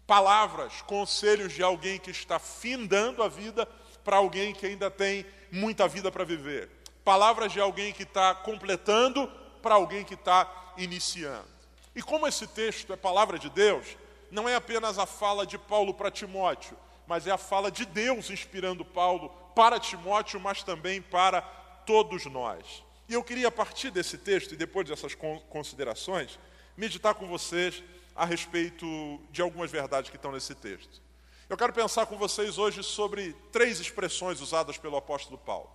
Palavras, 0.06 0.82
conselhos 0.82 1.52
de 1.52 1.62
alguém 1.62 1.98
que 1.98 2.10
está 2.10 2.38
findando 2.38 3.22
a 3.22 3.28
vida 3.28 3.66
para 4.04 4.18
alguém 4.18 4.52
que 4.52 4.66
ainda 4.66 4.90
tem 4.90 5.24
muita 5.50 5.88
vida 5.88 6.12
para 6.12 6.24
viver. 6.24 6.70
Palavras 7.04 7.52
de 7.52 7.60
alguém 7.60 7.92
que 7.92 8.02
está 8.02 8.34
completando 8.34 9.26
para 9.62 9.74
alguém 9.74 10.04
que 10.04 10.14
está 10.14 10.72
iniciando. 10.76 11.48
E 11.94 12.02
como 12.02 12.26
esse 12.26 12.46
texto 12.46 12.92
é 12.92 12.96
palavra 12.96 13.38
de 13.38 13.48
Deus, 13.48 13.96
não 14.30 14.48
é 14.48 14.54
apenas 14.54 14.98
a 14.98 15.06
fala 15.06 15.46
de 15.46 15.56
Paulo 15.56 15.94
para 15.94 16.10
Timóteo, 16.10 16.76
mas 17.06 17.26
é 17.26 17.30
a 17.30 17.38
fala 17.38 17.70
de 17.70 17.84
Deus 17.84 18.30
inspirando 18.30 18.84
Paulo 18.84 19.30
para 19.54 19.78
Timóteo, 19.78 20.40
mas 20.40 20.62
também 20.62 21.00
para 21.00 21.42
todos 21.86 22.26
nós. 22.26 22.82
E 23.08 23.14
eu 23.14 23.22
queria, 23.22 23.48
a 23.48 23.52
partir 23.52 23.90
desse 23.90 24.16
texto 24.16 24.52
e 24.52 24.56
depois 24.56 24.88
dessas 24.88 25.14
considerações, 25.48 26.38
meditar 26.76 27.14
com 27.14 27.26
vocês 27.26 27.82
a 28.16 28.24
respeito 28.24 28.86
de 29.30 29.42
algumas 29.42 29.70
verdades 29.70 30.10
que 30.10 30.16
estão 30.16 30.32
nesse 30.32 30.54
texto. 30.54 31.02
Eu 31.48 31.56
quero 31.56 31.72
pensar 31.72 32.06
com 32.06 32.16
vocês 32.16 32.56
hoje 32.56 32.82
sobre 32.82 33.34
três 33.52 33.78
expressões 33.78 34.40
usadas 34.40 34.78
pelo 34.78 34.96
apóstolo 34.96 35.36
Paulo, 35.36 35.70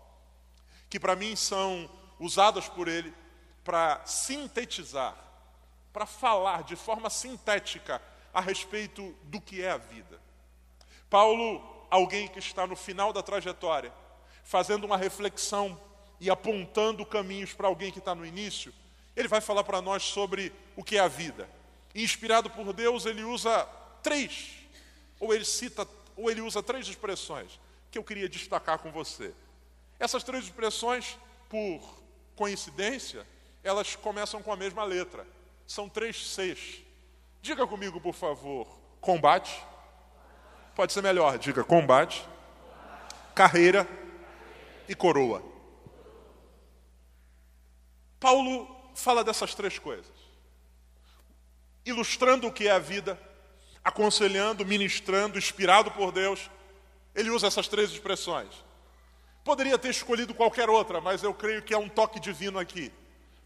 que 0.89 0.99
para 0.99 1.15
mim 1.15 1.35
são 1.35 1.89
usadas 2.19 2.67
por 2.67 2.87
ele 2.87 3.13
para 3.63 4.03
sintetizar, 4.05 5.15
para 5.93 6.07
falar 6.07 6.63
de 6.63 6.75
forma 6.75 7.09
sintética 7.09 8.01
a 8.33 8.41
respeito 8.41 9.15
do 9.23 9.39
que 9.39 9.61
é 9.61 9.69
a 9.69 9.77
vida. 9.77 10.19
Paulo, 11.09 11.61
alguém 11.89 12.27
que 12.27 12.39
está 12.39 12.67
no 12.67 12.75
final 12.75 13.11
da 13.11 13.23
trajetória, 13.23 13.93
fazendo 14.43 14.83
uma 14.85 14.97
reflexão 14.97 15.79
e 16.19 16.29
apontando 16.29 17.05
caminhos 17.05 17.53
para 17.53 17.67
alguém 17.67 17.91
que 17.91 17.99
está 17.99 18.13
no 18.13 18.25
início, 18.25 18.73
ele 19.15 19.27
vai 19.27 19.41
falar 19.41 19.63
para 19.63 19.81
nós 19.81 20.03
sobre 20.03 20.53
o 20.75 20.83
que 20.83 20.97
é 20.97 20.99
a 20.99 21.07
vida. 21.07 21.49
Inspirado 21.95 22.49
por 22.49 22.71
Deus, 22.73 23.05
ele 23.05 23.23
usa 23.23 23.67
três, 24.03 24.51
ou 25.19 25.33
ele 25.33 25.45
cita, 25.45 25.87
ou 26.15 26.29
ele 26.29 26.41
usa 26.41 26.61
três 26.61 26.87
expressões 26.87 27.59
que 27.91 27.97
eu 27.97 28.03
queria 28.03 28.29
destacar 28.29 28.79
com 28.79 28.91
você. 28.91 29.33
Essas 29.99 30.23
três 30.23 30.43
expressões, 30.45 31.17
por 31.49 31.81
coincidência, 32.35 33.25
elas 33.63 33.95
começam 33.95 34.41
com 34.41 34.51
a 34.51 34.55
mesma 34.55 34.83
letra. 34.83 35.25
São 35.67 35.89
três 35.89 36.33
Cs. 36.33 36.81
Diga 37.41 37.65
comigo, 37.67 37.99
por 37.99 38.13
favor, 38.13 38.67
combate. 39.01 39.61
Pode 40.79 40.93
ser 40.93 41.03
melhor, 41.03 41.37
diga 41.37 41.61
combate, 41.61 42.25
carreira 43.35 43.85
e 44.87 44.95
coroa. 44.95 45.43
Paulo 48.17 48.65
fala 48.95 49.21
dessas 49.21 49.53
três 49.53 49.77
coisas, 49.77 50.15
ilustrando 51.85 52.47
o 52.47 52.53
que 52.53 52.69
é 52.69 52.71
a 52.71 52.79
vida, 52.79 53.19
aconselhando, 53.83 54.65
ministrando, 54.65 55.37
inspirado 55.37 55.91
por 55.91 56.13
Deus. 56.13 56.49
Ele 57.13 57.29
usa 57.29 57.47
essas 57.47 57.67
três 57.67 57.91
expressões. 57.91 58.63
Poderia 59.43 59.77
ter 59.77 59.89
escolhido 59.89 60.33
qualquer 60.33 60.69
outra, 60.69 61.01
mas 61.01 61.23
eu 61.23 61.33
creio 61.33 61.61
que 61.61 61.73
é 61.73 61.77
um 61.77 61.89
toque 61.89 62.21
divino 62.21 62.57
aqui. 62.57 62.89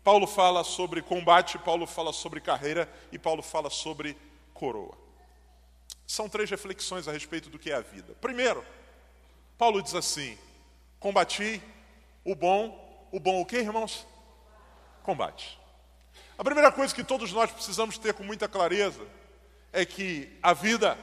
Paulo 0.04 0.28
fala 0.28 0.64
sobre 0.64 1.02
combate, 1.02 1.58
Paulo 1.58 1.88
fala 1.88 2.14
sobre 2.14 2.40
carreira 2.40 2.88
e 3.12 3.18
Paulo 3.18 3.42
fala 3.42 3.72
sobre 3.72 4.16
coroa. 4.54 5.03
São 6.14 6.30
três 6.30 6.48
reflexões 6.48 7.08
a 7.08 7.12
respeito 7.12 7.50
do 7.50 7.58
que 7.58 7.72
é 7.72 7.74
a 7.74 7.82
vida. 7.82 8.14
Primeiro, 8.22 8.64
Paulo 9.58 9.82
diz 9.82 9.96
assim: 9.96 10.38
combati 11.00 11.60
o 12.24 12.36
bom, 12.36 13.08
o 13.12 13.20
bom 13.20 13.42
o 13.42 13.46
que, 13.48 13.58
irmãos? 13.58 14.06
Combate. 15.02 15.60
A 16.38 16.44
primeira 16.44 16.72
coisa 16.72 16.94
que 16.94 17.04
todos 17.04 17.34
nós 17.34 17.52
precisamos 17.52 17.98
ter 17.98 18.14
com 18.14 18.24
muita 18.24 18.48
clareza 18.48 19.04
é 19.72 19.84
que 19.88 20.38
a 20.44 20.54
vida 20.54 20.96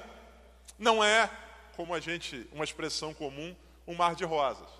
não 0.78 1.02
é, 1.02 1.28
como 1.74 1.92
a 1.92 1.98
gente, 1.98 2.48
uma 2.52 2.62
expressão 2.62 3.12
comum, 3.12 3.56
um 3.88 3.96
mar 3.96 4.14
de 4.14 4.24
rosas. 4.24 4.70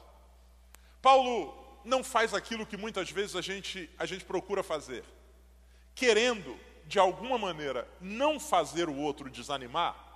Paulo 1.03 1.81
não 1.85 2.05
faz 2.05 2.33
aquilo 2.35 2.65
que 2.65 2.77
muitas 2.77 3.11
vezes 3.11 3.35
a 3.35 3.41
gente, 3.41 3.91
a 3.99 4.07
gente 4.07 4.25
procura 4.25 4.63
fazer. 4.63 5.03
Querendo, 5.93 6.57
de 6.87 7.01
alguma 7.01 7.37
maneira, 7.37 7.89
não 8.01 8.39
fazer 8.39 8.89
o 8.89 8.95
outro 8.95 9.29
desanimar, 9.29 10.10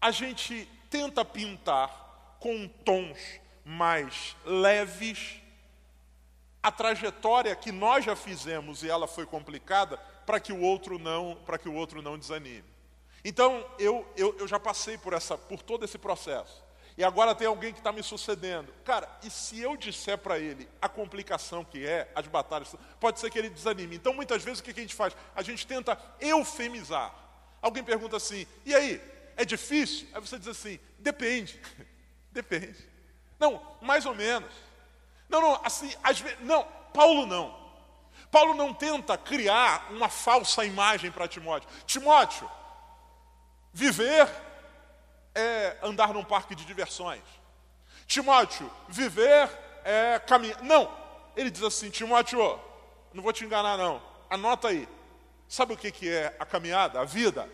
a 0.00 0.10
gente 0.10 0.68
tenta 0.88 1.24
pintar 1.24 2.36
com 2.40 2.66
tons 2.66 3.18
mais 3.64 4.34
leves 4.44 5.40
a 6.62 6.70
trajetória 6.70 7.54
que 7.54 7.72
nós 7.72 8.04
já 8.04 8.16
fizemos 8.16 8.82
e 8.82 8.90
ela 8.90 9.06
foi 9.06 9.24
complicada 9.24 9.96
para 10.26 10.40
que 10.40 10.52
o 10.52 10.60
outro 10.60 10.98
não 10.98 11.36
para 11.46 11.58
que 11.58 11.68
o 11.68 11.74
outro 11.74 12.02
não 12.02 12.18
desanime. 12.18 12.64
Então 13.24 13.66
eu, 13.78 14.06
eu, 14.16 14.36
eu 14.38 14.48
já 14.48 14.58
passei 14.58 14.98
por 14.98 15.12
essa 15.12 15.36
por 15.36 15.62
todo 15.62 15.84
esse 15.84 15.98
processo. 15.98 16.62
E 16.96 17.04
agora 17.04 17.34
tem 17.34 17.46
alguém 17.46 17.72
que 17.72 17.78
está 17.78 17.92
me 17.92 18.02
sucedendo. 18.02 18.70
Cara, 18.84 19.08
e 19.22 19.30
se 19.30 19.58
eu 19.58 19.74
disser 19.74 20.18
para 20.18 20.38
ele 20.38 20.68
a 20.82 20.88
complicação 20.88 21.64
que 21.64 21.86
é, 21.86 22.10
as 22.14 22.26
batalhas, 22.26 22.74
pode 22.98 23.18
ser 23.18 23.30
que 23.30 23.38
ele 23.38 23.48
desanime. 23.48 23.96
Então, 23.96 24.12
muitas 24.12 24.42
vezes, 24.44 24.60
o 24.60 24.62
que 24.62 24.70
a 24.70 24.74
gente 24.74 24.94
faz? 24.94 25.16
A 25.34 25.40
gente 25.40 25.66
tenta 25.66 25.98
eufemizar. 26.20 27.14
Alguém 27.62 27.82
pergunta 27.82 28.18
assim, 28.18 28.46
e 28.66 28.74
aí, 28.74 29.00
é 29.40 29.44
difícil? 29.44 30.06
Aí 30.12 30.20
você 30.20 30.38
diz 30.38 30.48
assim, 30.48 30.78
depende. 30.98 31.58
depende. 32.30 32.76
Não, 33.38 33.60
mais 33.80 34.04
ou 34.04 34.14
menos. 34.14 34.52
Não, 35.30 35.40
não, 35.40 35.60
assim, 35.64 35.90
às 36.02 36.20
vezes, 36.20 36.38
não, 36.40 36.62
Paulo 36.92 37.24
não. 37.24 37.58
Paulo 38.30 38.52
não 38.52 38.74
tenta 38.74 39.16
criar 39.16 39.90
uma 39.90 40.10
falsa 40.10 40.64
imagem 40.64 41.10
para 41.10 41.26
Timóteo. 41.26 41.70
Timóteo, 41.86 42.48
viver 43.72 44.28
é 45.34 45.78
andar 45.82 46.12
num 46.12 46.22
parque 46.22 46.54
de 46.54 46.66
diversões. 46.66 47.22
Timóteo, 48.06 48.70
viver 48.88 49.48
é 49.84 50.18
caminhar. 50.18 50.62
Não, 50.62 50.94
ele 51.34 51.50
diz 51.50 51.62
assim: 51.62 51.88
Timóteo, 51.88 52.60
não 53.14 53.22
vou 53.22 53.32
te 53.32 53.44
enganar, 53.44 53.78
não. 53.78 54.02
Anota 54.28 54.68
aí. 54.68 54.86
Sabe 55.48 55.72
o 55.72 55.76
que, 55.76 55.90
que 55.90 56.08
é 56.08 56.36
a 56.38 56.44
caminhada, 56.44 57.00
a 57.00 57.04
vida? 57.04 57.48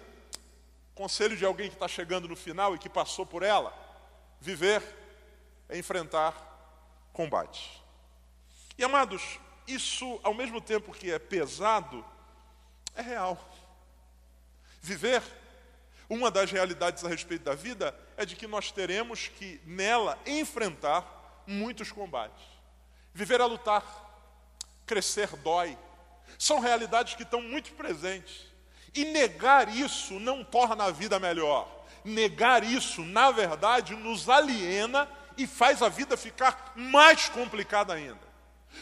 Conselho 0.96 1.36
de 1.36 1.44
alguém 1.44 1.68
que 1.68 1.76
está 1.76 1.86
chegando 1.86 2.26
no 2.26 2.34
final 2.34 2.74
e 2.74 2.78
que 2.78 2.88
passou 2.88 3.26
por 3.26 3.42
ela: 3.42 3.72
viver 4.40 4.82
é 5.68 5.78
enfrentar 5.78 6.34
combate. 7.12 7.84
E 8.78 8.82
amados, 8.82 9.38
isso, 9.68 10.18
ao 10.22 10.32
mesmo 10.32 10.58
tempo 10.58 10.92
que 10.92 11.12
é 11.12 11.18
pesado, 11.18 12.02
é 12.94 13.02
real. 13.02 13.38
Viver 14.80 15.22
uma 16.08 16.30
das 16.30 16.50
realidades 16.50 17.04
a 17.04 17.08
respeito 17.08 17.44
da 17.44 17.54
vida 17.54 17.94
é 18.16 18.24
de 18.24 18.34
que 18.34 18.46
nós 18.46 18.72
teremos 18.72 19.28
que, 19.28 19.60
nela, 19.66 20.18
enfrentar 20.24 21.42
muitos 21.46 21.92
combates. 21.92 22.42
Viver 23.12 23.42
a 23.42 23.46
lutar, 23.46 23.84
crescer 24.86 25.28
dói. 25.36 25.76
São 26.38 26.58
realidades 26.58 27.14
que 27.14 27.22
estão 27.22 27.42
muito 27.42 27.74
presentes. 27.74 28.46
E 28.96 29.04
negar 29.04 29.68
isso 29.68 30.18
não 30.18 30.42
torna 30.42 30.84
a 30.84 30.90
vida 30.90 31.20
melhor. 31.20 31.68
Negar 32.02 32.64
isso, 32.64 33.02
na 33.02 33.30
verdade, 33.30 33.94
nos 33.94 34.26
aliena 34.26 35.06
e 35.36 35.46
faz 35.46 35.82
a 35.82 35.88
vida 35.90 36.16
ficar 36.16 36.72
mais 36.74 37.28
complicada 37.28 37.92
ainda. 37.92 38.26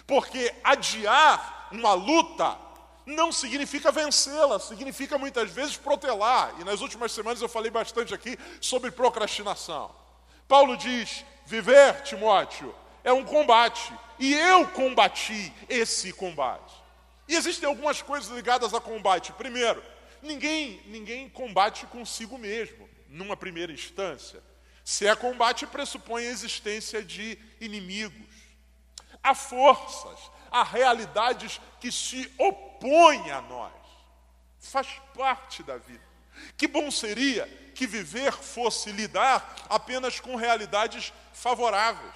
Porque 0.06 0.54
adiar 0.62 1.68
uma 1.72 1.94
luta 1.94 2.56
não 3.04 3.32
significa 3.32 3.90
vencê-la, 3.90 4.60
significa 4.60 5.18
muitas 5.18 5.50
vezes 5.50 5.76
protelar. 5.76 6.54
E 6.60 6.64
nas 6.64 6.80
últimas 6.80 7.10
semanas 7.10 7.42
eu 7.42 7.48
falei 7.48 7.70
bastante 7.70 8.14
aqui 8.14 8.38
sobre 8.60 8.92
procrastinação. 8.92 9.90
Paulo 10.46 10.76
diz: 10.76 11.24
viver, 11.44 12.02
Timóteo, 12.02 12.72
é 13.02 13.12
um 13.12 13.24
combate, 13.24 13.92
e 14.18 14.32
eu 14.32 14.68
combati 14.68 15.52
esse 15.68 16.12
combate. 16.12 16.72
E 17.26 17.34
existem 17.34 17.68
algumas 17.68 18.00
coisas 18.00 18.30
ligadas 18.30 18.74
a 18.74 18.80
combate. 18.80 19.32
Primeiro, 19.32 19.82
ninguém, 20.24 20.80
ninguém 20.86 21.28
combate 21.28 21.86
consigo 21.86 22.36
mesmo, 22.38 22.88
numa 23.08 23.36
primeira 23.36 23.72
instância. 23.72 24.42
Se 24.84 25.06
é 25.06 25.14
combate, 25.14 25.66
pressupõe 25.66 26.26
a 26.26 26.30
existência 26.30 27.02
de 27.02 27.38
inimigos. 27.60 28.34
Há 29.22 29.34
forças, 29.34 30.30
há 30.50 30.62
realidades 30.62 31.60
que 31.80 31.90
se 31.90 32.30
opõem 32.38 33.30
a 33.30 33.40
nós. 33.40 33.72
Faz 34.58 34.88
parte 35.14 35.62
da 35.62 35.78
vida. 35.78 36.04
Que 36.56 36.66
bom 36.66 36.90
seria 36.90 37.46
que 37.74 37.86
viver 37.86 38.32
fosse 38.32 38.90
lidar 38.92 39.56
apenas 39.68 40.20
com 40.20 40.36
realidades 40.36 41.12
favoráveis. 41.32 42.14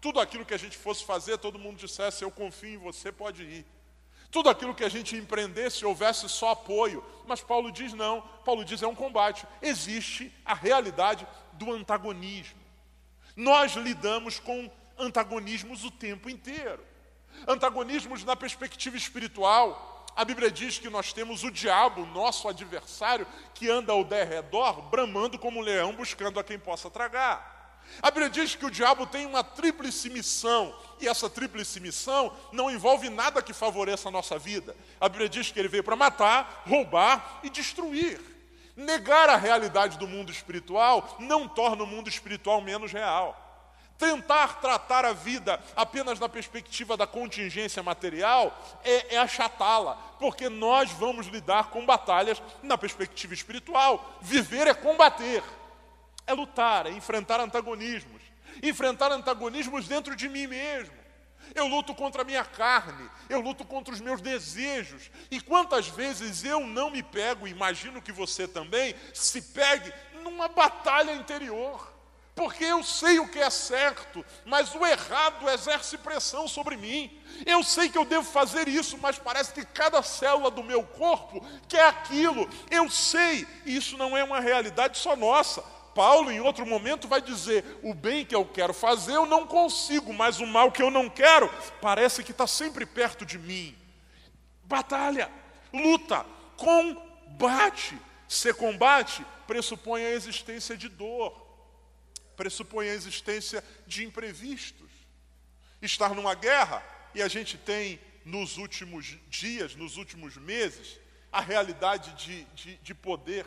Tudo 0.00 0.20
aquilo 0.20 0.44
que 0.44 0.54
a 0.54 0.58
gente 0.58 0.76
fosse 0.76 1.04
fazer, 1.04 1.38
todo 1.38 1.58
mundo 1.58 1.78
dissesse: 1.78 2.22
Eu 2.22 2.30
confio 2.30 2.74
em 2.74 2.78
você, 2.78 3.10
pode 3.10 3.42
ir. 3.42 3.66
Tudo 4.30 4.48
aquilo 4.50 4.74
que 4.74 4.84
a 4.84 4.88
gente 4.88 5.16
empreendesse, 5.16 5.84
houvesse 5.84 6.28
só 6.28 6.50
apoio. 6.50 7.04
Mas 7.26 7.40
Paulo 7.40 7.70
diz: 7.70 7.92
não. 7.92 8.20
Paulo 8.44 8.64
diz: 8.64 8.82
é 8.82 8.86
um 8.86 8.94
combate. 8.94 9.46
Existe 9.62 10.32
a 10.44 10.54
realidade 10.54 11.26
do 11.52 11.72
antagonismo. 11.72 12.60
Nós 13.34 13.72
lidamos 13.74 14.38
com 14.38 14.70
antagonismos 14.98 15.84
o 15.84 15.90
tempo 15.90 16.30
inteiro. 16.30 16.82
Antagonismos 17.46 18.24
na 18.24 18.34
perspectiva 18.34 18.96
espiritual. 18.96 20.06
A 20.14 20.24
Bíblia 20.24 20.50
diz 20.50 20.78
que 20.78 20.88
nós 20.88 21.12
temos 21.12 21.44
o 21.44 21.50
diabo, 21.50 22.06
nosso 22.06 22.48
adversário, 22.48 23.26
que 23.52 23.68
anda 23.68 23.92
ao 23.92 24.02
derredor, 24.02 24.80
bramando 24.82 25.38
como 25.38 25.60
um 25.60 25.62
leão, 25.62 25.94
buscando 25.94 26.40
a 26.40 26.44
quem 26.44 26.58
possa 26.58 26.88
tragar. 26.88 27.55
A 28.02 28.10
Bíblia 28.10 28.28
diz 28.28 28.54
que 28.54 28.66
o 28.66 28.70
diabo 28.70 29.06
tem 29.06 29.26
uma 29.26 29.42
tríplice 29.42 30.10
missão, 30.10 30.74
e 31.00 31.08
essa 31.08 31.28
tríplice 31.28 31.80
missão 31.80 32.32
não 32.52 32.70
envolve 32.70 33.08
nada 33.08 33.42
que 33.42 33.52
favoreça 33.52 34.08
a 34.08 34.12
nossa 34.12 34.38
vida. 34.38 34.76
A 35.00 35.08
Bíblia 35.08 35.28
diz 35.28 35.50
que 35.50 35.58
ele 35.58 35.68
veio 35.68 35.84
para 35.84 35.96
matar, 35.96 36.62
roubar 36.66 37.40
e 37.42 37.50
destruir. 37.50 38.20
Negar 38.76 39.30
a 39.30 39.36
realidade 39.36 39.96
do 39.96 40.06
mundo 40.06 40.30
espiritual 40.30 41.16
não 41.18 41.48
torna 41.48 41.82
o 41.82 41.86
mundo 41.86 42.08
espiritual 42.08 42.60
menos 42.60 42.92
real. 42.92 43.42
Tentar 43.98 44.60
tratar 44.60 45.06
a 45.06 45.14
vida 45.14 45.58
apenas 45.74 46.20
na 46.20 46.28
perspectiva 46.28 46.98
da 46.98 47.06
contingência 47.06 47.82
material 47.82 48.54
é, 48.84 49.14
é 49.14 49.18
achatá-la, 49.18 49.94
porque 50.18 50.50
nós 50.50 50.90
vamos 50.90 51.26
lidar 51.28 51.70
com 51.70 51.86
batalhas 51.86 52.42
na 52.62 52.76
perspectiva 52.76 53.32
espiritual. 53.32 54.18
Viver 54.20 54.66
é 54.66 54.74
combater, 54.74 55.42
é 56.26 56.32
lutar, 56.32 56.86
é 56.86 56.90
enfrentar 56.90 57.40
antagonismos. 57.40 58.22
Enfrentar 58.62 59.12
antagonismos 59.12 59.86
dentro 59.86 60.16
de 60.16 60.28
mim 60.28 60.46
mesmo. 60.46 60.94
Eu 61.54 61.66
luto 61.66 61.94
contra 61.94 62.22
a 62.22 62.24
minha 62.24 62.44
carne, 62.44 63.08
eu 63.28 63.40
luto 63.40 63.64
contra 63.64 63.94
os 63.94 64.00
meus 64.00 64.20
desejos. 64.20 65.10
E 65.30 65.40
quantas 65.40 65.88
vezes 65.88 66.42
eu 66.44 66.60
não 66.60 66.90
me 66.90 67.02
pego, 67.02 67.46
imagino 67.46 68.02
que 68.02 68.12
você 68.12 68.48
também, 68.48 68.94
se 69.14 69.40
pegue 69.40 69.92
numa 70.22 70.48
batalha 70.48 71.12
interior 71.12 71.96
porque 72.36 72.64
eu 72.64 72.84
sei 72.84 73.18
o 73.18 73.26
que 73.26 73.38
é 73.38 73.48
certo, 73.48 74.22
mas 74.44 74.74
o 74.74 74.84
errado 74.84 75.48
exerce 75.48 75.96
pressão 75.96 76.46
sobre 76.46 76.76
mim. 76.76 77.18
Eu 77.46 77.64
sei 77.64 77.88
que 77.88 77.96
eu 77.96 78.04
devo 78.04 78.30
fazer 78.30 78.68
isso, 78.68 78.98
mas 78.98 79.18
parece 79.18 79.54
que 79.54 79.64
cada 79.64 80.02
célula 80.02 80.50
do 80.50 80.62
meu 80.62 80.82
corpo 80.82 81.42
quer 81.66 81.86
aquilo. 81.86 82.46
Eu 82.70 82.90
sei, 82.90 83.48
e 83.64 83.74
isso 83.74 83.96
não 83.96 84.14
é 84.14 84.22
uma 84.22 84.38
realidade 84.38 84.98
só 84.98 85.16
nossa. 85.16 85.64
Paulo, 85.96 86.30
em 86.30 86.40
outro 86.40 86.66
momento, 86.66 87.08
vai 87.08 87.20
dizer: 87.20 87.64
o 87.82 87.92
bem 87.92 88.24
que 88.24 88.34
eu 88.34 88.44
quero 88.44 88.72
fazer 88.72 89.14
eu 89.14 89.26
não 89.26 89.46
consigo, 89.46 90.12
mas 90.12 90.38
o 90.38 90.46
mal 90.46 90.70
que 90.70 90.82
eu 90.82 90.90
não 90.90 91.08
quero 91.08 91.50
parece 91.80 92.22
que 92.22 92.30
está 92.30 92.46
sempre 92.46 92.86
perto 92.86 93.26
de 93.26 93.38
mim. 93.38 93.74
Batalha, 94.62 95.30
luta, 95.72 96.24
combate. 96.56 97.98
Ser 98.28 98.54
combate 98.54 99.24
pressupõe 99.46 100.04
a 100.04 100.10
existência 100.10 100.76
de 100.76 100.88
dor 100.88 101.46
pressupõe 102.36 102.88
a 102.88 102.94
existência 102.94 103.64
de 103.86 104.04
imprevistos. 104.04 104.90
Estar 105.80 106.14
numa 106.14 106.34
guerra, 106.34 106.84
e 107.14 107.22
a 107.22 107.28
gente 107.28 107.56
tem 107.56 107.98
nos 108.24 108.58
últimos 108.58 109.16
dias, 109.28 109.74
nos 109.74 109.96
últimos 109.96 110.36
meses, 110.36 110.98
a 111.32 111.40
realidade 111.40 112.12
de, 112.12 112.44
de, 112.54 112.76
de 112.76 112.94
poder, 112.94 113.46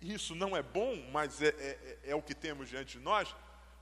isso 0.00 0.34
não 0.34 0.56
é 0.56 0.62
bom, 0.62 0.96
mas 1.12 1.42
é, 1.42 1.48
é, 1.48 1.98
é, 2.04 2.14
o 2.14 2.22
que 2.22 2.34
temos 2.34 2.68
diante 2.68 2.98
de 2.98 3.04
nós, 3.04 3.34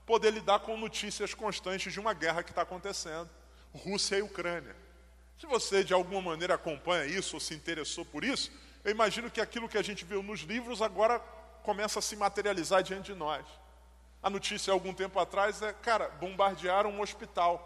poder 0.05 0.31
lidar 0.31 0.59
com 0.59 0.75
notícias 0.75 1.33
constantes 1.33 1.93
de 1.93 1.99
uma 1.99 2.13
guerra 2.13 2.43
que 2.43 2.51
está 2.51 2.63
acontecendo 2.63 3.29
Rússia 3.73 4.17
e 4.17 4.21
Ucrânia. 4.21 4.75
Se 5.39 5.45
você 5.45 5.83
de 5.83 5.93
alguma 5.93 6.21
maneira 6.21 6.55
acompanha 6.55 7.05
isso 7.05 7.35
ou 7.35 7.39
se 7.39 7.53
interessou 7.53 8.03
por 8.03 8.23
isso, 8.23 8.51
eu 8.83 8.91
imagino 8.91 9.31
que 9.31 9.39
aquilo 9.39 9.69
que 9.69 9.77
a 9.77 9.81
gente 9.81 10.03
viu 10.03 10.21
nos 10.21 10.41
livros 10.41 10.81
agora 10.81 11.19
começa 11.63 11.99
a 11.99 12.01
se 12.01 12.15
materializar 12.15 12.83
diante 12.83 13.13
de 13.13 13.17
nós. 13.17 13.45
A 14.21 14.29
notícia, 14.29 14.73
algum 14.73 14.93
tempo 14.93 15.17
atrás, 15.19 15.61
é, 15.61 15.71
cara, 15.71 16.09
bombardearam 16.09 16.89
um 16.89 17.01
hospital. 17.01 17.65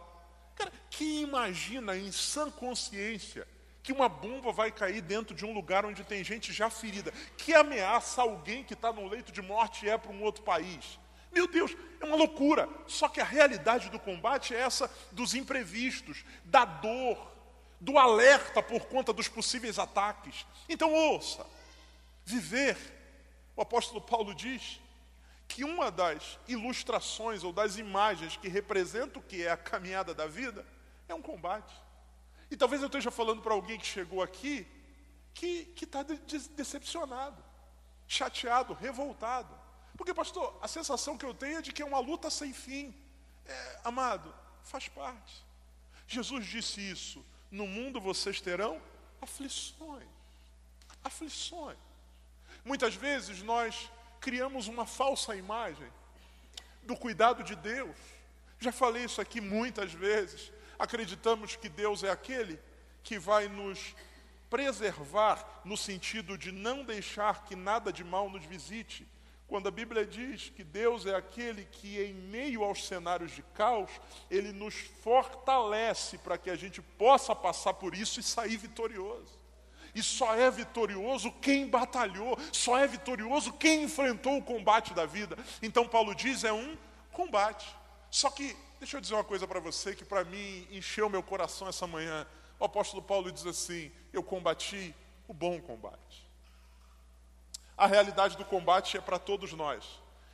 Cara, 0.55 0.71
quem 0.89 1.23
imagina 1.23 1.97
em 1.97 2.11
sã 2.11 2.51
consciência 2.51 3.47
que 3.83 3.91
uma 3.91 4.07
bomba 4.07 4.51
vai 4.51 4.71
cair 4.71 5.01
dentro 5.01 5.35
de 5.35 5.45
um 5.45 5.53
lugar 5.53 5.85
onde 5.85 6.03
tem 6.05 6.23
gente 6.23 6.53
já 6.53 6.69
ferida? 6.69 7.11
Que 7.37 7.53
ameaça 7.53 8.21
alguém 8.21 8.63
que 8.63 8.73
está 8.73 8.93
no 8.93 9.07
leito 9.07 9.31
de 9.31 9.41
morte 9.41 9.85
e 9.85 9.89
é 9.89 9.97
para 9.97 10.11
um 10.11 10.23
outro 10.23 10.41
país? 10.41 10.97
Meu 11.33 11.47
Deus, 11.47 11.75
é 11.99 12.05
uma 12.05 12.15
loucura. 12.15 12.69
Só 12.87 13.09
que 13.09 13.19
a 13.19 13.25
realidade 13.25 13.89
do 13.89 13.99
combate 13.99 14.55
é 14.55 14.59
essa 14.59 14.89
dos 15.11 15.35
imprevistos, 15.35 16.23
da 16.45 16.63
dor, 16.63 17.31
do 17.81 17.99
alerta 17.99 18.63
por 18.63 18.85
conta 18.85 19.11
dos 19.11 19.27
possíveis 19.27 19.77
ataques. 19.77 20.45
Então 20.69 20.93
ouça, 20.93 21.45
viver, 22.23 22.77
o 23.53 23.61
apóstolo 23.61 23.99
Paulo 23.99 24.33
diz, 24.33 24.79
que 25.47 25.63
uma 25.63 25.91
das 25.91 26.39
ilustrações 26.47 27.43
ou 27.43 27.51
das 27.51 27.77
imagens 27.77 28.37
que 28.37 28.47
representa 28.47 29.19
o 29.19 29.21
que 29.21 29.43
é 29.43 29.51
a 29.51 29.57
caminhada 29.57 30.13
da 30.13 30.25
vida 30.25 30.65
é 31.07 31.13
um 31.13 31.21
combate. 31.21 31.73
E 32.53 32.55
talvez 32.55 32.83
eu 32.83 32.85
esteja 32.85 33.09
falando 33.09 33.41
para 33.41 33.51
alguém 33.51 33.79
que 33.79 33.85
chegou 33.87 34.21
aqui 34.21 34.67
que 35.33 35.73
está 35.81 36.03
de, 36.03 36.17
de, 36.19 36.37
decepcionado, 36.49 37.43
chateado, 38.07 38.75
revoltado. 38.75 39.51
Porque, 39.97 40.13
pastor, 40.13 40.55
a 40.61 40.67
sensação 40.67 41.17
que 41.17 41.25
eu 41.25 41.33
tenho 41.33 41.57
é 41.57 41.61
de 41.63 41.73
que 41.73 41.81
é 41.81 41.85
uma 41.85 41.97
luta 41.97 42.29
sem 42.29 42.53
fim. 42.53 42.93
É, 43.43 43.79
amado, 43.83 44.31
faz 44.61 44.87
parte. 44.87 45.43
Jesus 46.07 46.45
disse 46.45 46.79
isso: 46.79 47.25
no 47.49 47.65
mundo 47.65 47.99
vocês 47.99 48.39
terão 48.39 48.79
aflições. 49.19 50.07
Aflições. 51.03 51.79
Muitas 52.63 52.93
vezes 52.93 53.41
nós 53.41 53.89
criamos 54.21 54.67
uma 54.67 54.85
falsa 54.85 55.35
imagem 55.35 55.91
do 56.83 56.95
cuidado 56.95 57.41
de 57.41 57.55
Deus. 57.55 57.97
Já 58.59 58.71
falei 58.71 59.05
isso 59.05 59.19
aqui 59.19 59.41
muitas 59.41 59.91
vezes. 59.91 60.52
Acreditamos 60.77 61.55
que 61.55 61.69
Deus 61.69 62.03
é 62.03 62.09
aquele 62.09 62.59
que 63.03 63.19
vai 63.19 63.47
nos 63.47 63.95
preservar 64.49 65.61
no 65.65 65.75
sentido 65.75 66.37
de 66.37 66.51
não 66.51 66.83
deixar 66.83 67.43
que 67.43 67.55
nada 67.55 67.91
de 67.91 68.03
mal 68.03 68.29
nos 68.29 68.45
visite. 68.45 69.07
Quando 69.47 69.67
a 69.67 69.71
Bíblia 69.71 70.05
diz 70.05 70.49
que 70.49 70.63
Deus 70.63 71.05
é 71.05 71.15
aquele 71.15 71.65
que, 71.65 72.01
em 72.01 72.13
meio 72.13 72.63
aos 72.63 72.87
cenários 72.87 73.31
de 73.31 73.43
caos, 73.53 73.91
Ele 74.29 74.51
nos 74.51 74.73
fortalece 75.03 76.17
para 76.17 76.37
que 76.37 76.49
a 76.49 76.55
gente 76.55 76.81
possa 76.81 77.35
passar 77.35 77.73
por 77.73 77.93
isso 77.93 78.19
e 78.19 78.23
sair 78.23 78.57
vitorioso. 78.57 79.39
E 79.93 80.01
só 80.01 80.33
é 80.33 80.49
vitorioso 80.49 81.31
quem 81.33 81.67
batalhou, 81.67 82.37
só 82.51 82.77
é 82.79 82.87
vitorioso 82.87 83.53
quem 83.53 83.83
enfrentou 83.83 84.37
o 84.37 84.43
combate 84.43 84.93
da 84.93 85.05
vida. 85.05 85.37
Então 85.61 85.87
Paulo 85.87 86.15
diz: 86.15 86.43
é 86.43 86.51
um 86.51 86.75
combate. 87.11 87.67
Só 88.09 88.29
que, 88.31 88.55
deixa 88.83 88.97
eu 88.97 89.01
dizer 89.01 89.13
uma 89.13 89.23
coisa 89.23 89.47
para 89.47 89.61
você 89.61 89.95
que 89.95 90.03
para 90.03 90.25
mim 90.25 90.67
encheu 90.69 91.09
meu 91.09 91.23
coração 91.23 91.69
essa 91.69 91.87
manhã. 91.87 92.27
O 92.59 92.65
apóstolo 92.65 93.01
Paulo 93.01 93.31
diz 93.31 93.45
assim: 93.45 93.89
Eu 94.11 94.21
combati 94.21 94.93
o 95.25 95.33
bom 95.33 95.59
combate. 95.61 96.27
A 97.77 97.87
realidade 97.87 98.35
do 98.35 98.43
combate 98.43 98.97
é 98.97 99.01
para 99.01 99.17
todos 99.17 99.53
nós. 99.53 99.85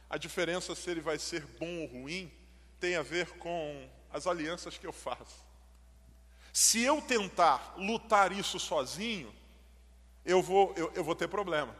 A 0.10 0.18
diferença 0.18 0.74
se 0.74 0.90
ele 0.90 1.00
vai 1.00 1.20
ser 1.20 1.46
bom 1.60 1.82
ou 1.82 1.86
ruim 1.86 2.32
tem 2.80 2.96
a 2.96 3.04
ver 3.04 3.30
com 3.38 3.88
as 4.12 4.26
alianças 4.26 4.80
que 4.80 4.88
eu 4.88 4.94
faço. 4.94 5.46
Se 6.52 6.82
eu 6.82 7.00
tentar 7.04 7.76
lutar 7.78 8.32
isso 8.32 8.60
sozinho, 8.60 9.32
eu 10.26 10.42
vou, 10.42 10.74
eu, 10.76 10.92
eu 10.96 11.04
vou 11.04 11.14
ter 11.14 11.28
problema. 11.28 11.76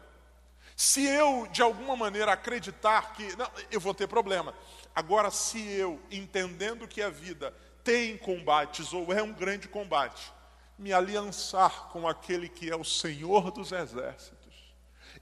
Se 0.82 1.04
eu, 1.04 1.46
de 1.52 1.60
alguma 1.60 1.94
maneira, 1.94 2.32
acreditar 2.32 3.12
que. 3.12 3.36
Não, 3.36 3.46
eu 3.70 3.78
vou 3.78 3.92
ter 3.92 4.08
problema. 4.08 4.54
Agora, 4.94 5.30
se 5.30 5.60
eu, 5.60 6.00
entendendo 6.10 6.88
que 6.88 7.02
a 7.02 7.10
vida 7.10 7.54
tem 7.84 8.16
combates, 8.16 8.90
ou 8.94 9.12
é 9.12 9.22
um 9.22 9.30
grande 9.30 9.68
combate, 9.68 10.32
me 10.78 10.90
aliançar 10.90 11.88
com 11.88 12.08
aquele 12.08 12.48
que 12.48 12.70
é 12.70 12.74
o 12.74 12.82
Senhor 12.82 13.50
dos 13.50 13.72
exércitos, 13.72 14.72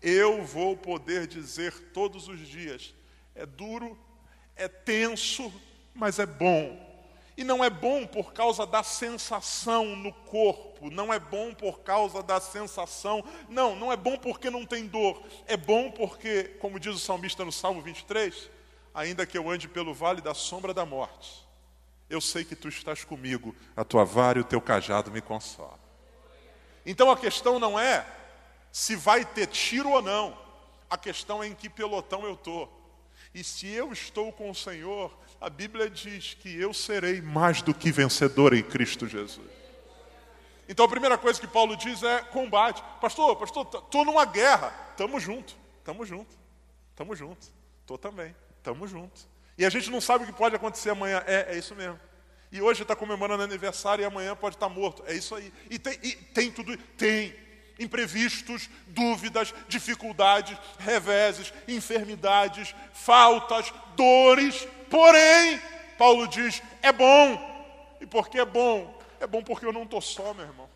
eu 0.01 0.45
vou 0.45 0.77
poder 0.77 1.27
dizer 1.27 1.91
todos 1.93 2.29
os 2.29 2.39
dias: 2.39 2.95
é 3.35 3.45
duro, 3.45 3.99
é 4.55 4.69
tenso, 4.69 5.53
mas 5.93 6.21
é 6.21 6.27
bom. 6.27 6.88
E 7.39 7.45
não 7.45 7.63
é 7.63 7.71
bom 7.71 8.05
por 8.05 8.33
causa 8.33 8.67
da 8.67 8.83
sensação 8.83 9.95
no 9.95 10.13
corpo, 10.13 10.91
não 10.91 11.15
é 11.15 11.21
bom 11.21 11.55
por 11.55 11.83
causa 11.83 12.21
da 12.21 12.41
sensação, 12.41 13.25
não, 13.49 13.77
não 13.77 13.93
é 13.93 13.97
bom 13.97 14.19
porque 14.19 14.51
não 14.51 14.67
tem 14.67 14.89
dor, 14.89 15.23
é 15.47 15.57
bom 15.57 15.89
porque, 15.89 16.57
como 16.61 16.81
diz 16.81 16.97
o 16.97 16.99
salmista 16.99 17.45
no 17.45 17.53
Salmo 17.53 17.81
23, 17.81 18.51
ainda 18.93 19.25
que 19.25 19.39
eu 19.39 19.49
ande 19.49 19.69
pelo 19.69 19.95
vale 19.95 20.21
da 20.21 20.35
sombra 20.35 20.75
da 20.75 20.85
morte, 20.85 21.47
eu 22.11 22.21
sei 22.21 22.45
que 22.45 22.57
tu 22.57 22.67
estás 22.67 23.05
comigo, 23.05 23.55
a 23.77 23.85
tua 23.85 24.05
vara 24.05 24.41
e 24.41 24.43
o 24.43 24.45
teu 24.45 24.61
cajado 24.61 25.09
me 25.13 25.21
consolam. 25.21 25.79
Então 26.85 27.09
a 27.09 27.17
questão 27.17 27.61
não 27.61 27.79
é 27.79 28.05
se 28.73 28.97
vai 28.97 29.25
ter 29.25 29.47
tiro 29.47 29.91
ou 29.91 30.03
não, 30.03 30.37
A 30.91 30.97
questão 30.97 31.41
é 31.43 31.47
em 31.47 31.55
que 31.55 31.69
pelotão 31.69 32.25
eu 32.25 32.33
estou. 32.33 32.73
E 33.35 33.45
se 33.45 33.69
eu 33.69 33.93
estou 33.93 34.33
com 34.33 34.51
o 34.51 34.55
Senhor, 34.55 35.15
a 35.41 35.49
Bíblia 35.49 35.89
diz 35.89 36.35
que 36.35 36.61
eu 36.61 36.75
serei 36.75 37.23
mais 37.23 37.63
do 37.63 37.73
que 37.73 37.93
vencedor 37.93 38.55
em 38.55 38.63
Cristo 38.63 39.07
Jesus. 39.07 39.47
Então 40.69 40.85
a 40.85 40.89
primeira 40.89 41.17
coisa 41.17 41.41
que 41.41 41.47
Paulo 41.47 41.77
diz 41.77 42.03
é 42.03 42.21
combate. 42.21 42.83
Pastor, 43.01 43.37
pastor, 43.37 43.67
estou 43.67 44.05
numa 44.05 44.25
guerra. 44.25 44.71
Tamo 44.97 45.19
junto, 45.19 45.57
tamo 45.85 46.05
junto, 46.05 46.37
tamo 46.95 47.15
junto. 47.17 47.47
Estou 47.81 47.97
também, 47.97 48.35
tamo 48.63 48.87
junto. 48.87 49.27
E 49.57 49.65
a 49.65 49.71
gente 49.71 49.91
não 49.91 50.01
sabe 50.01 50.25
o 50.25 50.27
que 50.27 50.33
pode 50.33 50.55
acontecer 50.55 50.91
amanhã. 50.91 51.23
É, 51.27 51.55
é 51.55 51.59
isso 51.59 51.75
mesmo. 51.75 51.99
E 52.51 52.61
hoje 52.61 52.83
está 52.83 52.97
comemorando 52.97 53.43
aniversário 53.43 54.03
e 54.03 54.05
amanhã 54.05 54.35
pode 54.35 54.57
estar 54.57 54.69
tá 54.69 54.75
morto. 54.75 55.03
É 55.07 55.15
isso 55.15 55.35
aí. 55.35 55.53
E 55.71 55.79
tem, 55.79 55.99
e 56.03 56.13
tem 56.13 56.51
tudo, 56.51 56.77
tem 56.97 57.35
imprevistos, 57.79 58.69
dúvidas, 58.89 59.55
dificuldades, 59.69 60.59
reveses, 60.79 61.53
enfermidades, 61.67 62.75
faltas, 62.93 63.73
dores. 63.97 64.67
Porém, 64.91 65.61
Paulo 65.97 66.27
diz: 66.29 66.63
é 66.83 66.93
bom. 66.93 67.47
E 68.01 68.07
por 68.07 68.29
que 68.29 68.39
é 68.39 68.45
bom? 68.45 68.99
É 69.21 69.27
bom 69.27 69.43
porque 69.43 69.67
eu 69.67 69.73
não 69.73 69.83
estou 69.83 70.01
só, 70.01 70.33
meu 70.35 70.47
irmão. 70.47 70.69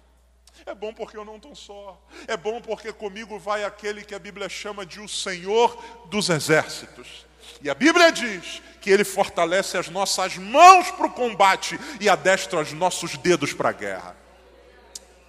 É 0.67 0.75
bom 0.75 0.93
porque 0.93 1.17
eu 1.17 1.25
não 1.25 1.37
estou 1.37 1.55
só. 1.55 2.01
É 2.27 2.37
bom 2.37 2.61
porque 2.61 2.93
comigo 2.93 3.39
vai 3.39 3.65
aquele 3.65 4.05
que 4.05 4.15
a 4.15 4.19
Bíblia 4.19 4.49
chama 4.49 4.85
de 4.85 5.01
o 5.01 5.09
Senhor 5.09 5.77
dos 6.07 6.29
Exércitos. 6.29 7.27
E 7.61 7.71
a 7.71 7.75
Bíblia 7.75 8.13
diz 8.13 8.63
que 8.81 8.91
ele 8.91 9.05
fortalece 9.05 9.77
as 9.77 9.89
nossas 9.89 10.37
mãos 10.37 10.91
para 10.91 11.07
o 11.07 11.13
combate 11.13 11.79
e 12.01 12.09
adestra 12.09 12.61
os 12.61 12.73
nossos 12.73 13.17
dedos 13.17 13.53
para 13.53 13.71
a 13.71 13.73
guerra. 13.73 14.17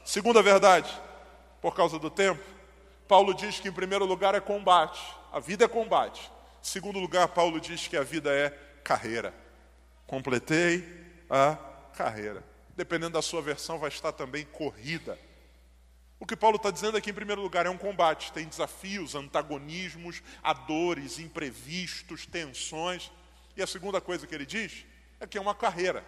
Segunda 0.04 0.42
verdade, 0.42 0.92
por 1.62 1.76
causa 1.76 1.98
do 1.98 2.10
tempo, 2.10 2.44
Paulo 3.08 3.34
diz 3.34 3.60
que 3.60 3.68
em 3.68 3.72
primeiro 3.72 4.06
lugar 4.06 4.36
é 4.36 4.40
combate, 4.40 5.02
a 5.32 5.40
vida 5.40 5.66
é 5.66 5.68
combate. 5.68 6.22
Em 6.62 6.66
segundo 6.66 7.00
lugar, 7.00 7.28
Paulo 7.30 7.60
diz 7.60 7.88
que 7.88 7.98
a 7.98 8.04
vida 8.04 8.32
é 8.32 8.54
carreira. 8.84 9.34
Completei 10.06 10.84
a 11.30 11.56
carreira. 11.96 12.44
Dependendo 12.76 13.14
da 13.14 13.22
sua 13.22 13.42
versão, 13.42 13.80
vai 13.80 13.90
estar 13.90 14.12
também 14.12 14.46
corrida. 14.46 15.18
O 16.20 16.26
que 16.26 16.36
Paulo 16.36 16.58
está 16.58 16.72
dizendo 16.72 16.98
aqui, 16.98 17.10
em 17.10 17.14
primeiro 17.14 17.42
lugar, 17.42 17.66
é 17.66 17.70
um 17.70 17.78
combate. 17.78 18.32
Tem 18.32 18.48
desafios, 18.48 19.16
antagonismos, 19.16 20.24
há 20.42 20.54
dores, 20.54 21.20
imprevistos, 21.20 22.26
tensões. 22.26 23.12
E 23.58 23.62
a 23.62 23.68
segunda 23.68 24.00
coisa 24.00 24.26
que 24.26 24.34
ele 24.34 24.46
diz 24.46 24.86
é 25.20 25.28
que 25.28 25.38
é 25.38 25.42
uma 25.42 25.54
carreira, 25.54 26.04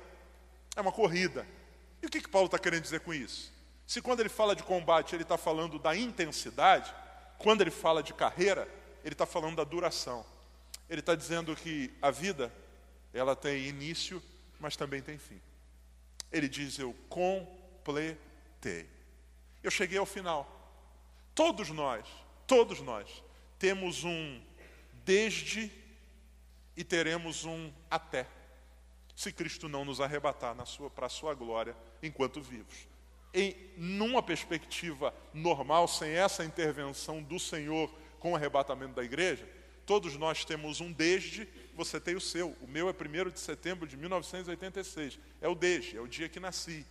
é 0.76 0.82
uma 0.82 0.92
corrida. 0.92 1.46
E 2.02 2.06
o 2.06 2.10
que, 2.10 2.22
que 2.22 2.30
Paulo 2.30 2.48
está 2.48 2.58
querendo 2.58 2.82
dizer 2.82 3.02
com 3.02 3.14
isso? 3.14 3.52
Se 3.86 4.02
quando 4.02 4.20
ele 4.20 4.30
fala 4.30 4.56
de 4.56 4.64
combate, 4.64 5.16
ele 5.16 5.24
está 5.24 5.38
falando 5.38 5.78
da 5.78 5.96
intensidade, 5.96 6.94
quando 7.38 7.62
ele 7.62 7.72
fala 7.72 8.02
de 8.02 8.14
carreira, 8.14 8.68
ele 9.04 9.14
está 9.14 9.26
falando 9.26 9.58
da 9.58 9.64
duração. 9.64 10.26
Ele 10.90 11.00
está 11.00 11.14
dizendo 11.16 11.56
que 11.56 11.94
a 12.02 12.10
vida, 12.10 12.52
ela 13.18 13.36
tem 13.36 13.66
início, 13.66 14.22
mas 14.60 14.76
também 14.76 15.02
tem 15.02 15.18
fim. 15.18 15.42
Ele 16.32 16.48
diz: 16.48 16.78
Eu 16.78 16.94
completei. 17.10 18.88
Eu 19.64 19.72
cheguei 19.72 19.98
ao 19.98 20.06
final. 20.06 20.52
Todos 21.34 21.70
nós, 21.70 22.08
todos 22.46 22.82
nós, 22.82 23.24
temos 23.58 24.04
um 24.04 24.42
desde 25.04 25.72
e 26.78 26.84
teremos 26.84 27.46
um 27.46 27.72
até, 27.90 28.28
se 29.16 29.32
Cristo 29.32 29.70
não 29.70 29.86
nos 29.86 30.02
arrebatar 30.02 30.56
para 30.94 31.06
a 31.06 31.10
sua 31.10 31.34
glória 31.34 31.76
enquanto 32.02 32.42
vivos 32.42 32.88
em 33.36 33.54
numa 33.76 34.24
perspectiva 34.24 35.14
normal, 35.34 35.90
sem 35.90 36.12
essa 36.12 36.46
intervenção 36.46 37.22
do 37.22 37.38
Senhor 37.38 37.94
com 38.18 38.32
o 38.32 38.36
arrebatamento 38.36 38.94
da 38.94 39.04
igreja, 39.04 39.48
todos 39.86 40.16
nós 40.16 40.46
temos 40.46 40.80
um 40.80 40.90
desde, 40.92 41.46
você 41.76 42.00
tem 42.00 42.16
o 42.16 42.22
seu. 42.22 42.56
O 42.62 42.68
meu 42.68 42.90
é 42.90 42.92
1 42.92 43.30
de 43.30 43.40
setembro 43.40 43.88
de 43.88 43.98
1986. 43.98 45.20
É 45.42 45.48
o 45.48 45.54
desde, 45.54 45.98
é 45.98 46.02
o 46.02 46.08
dia 46.08 46.30
que 46.30 46.40
nasci. 46.40 46.86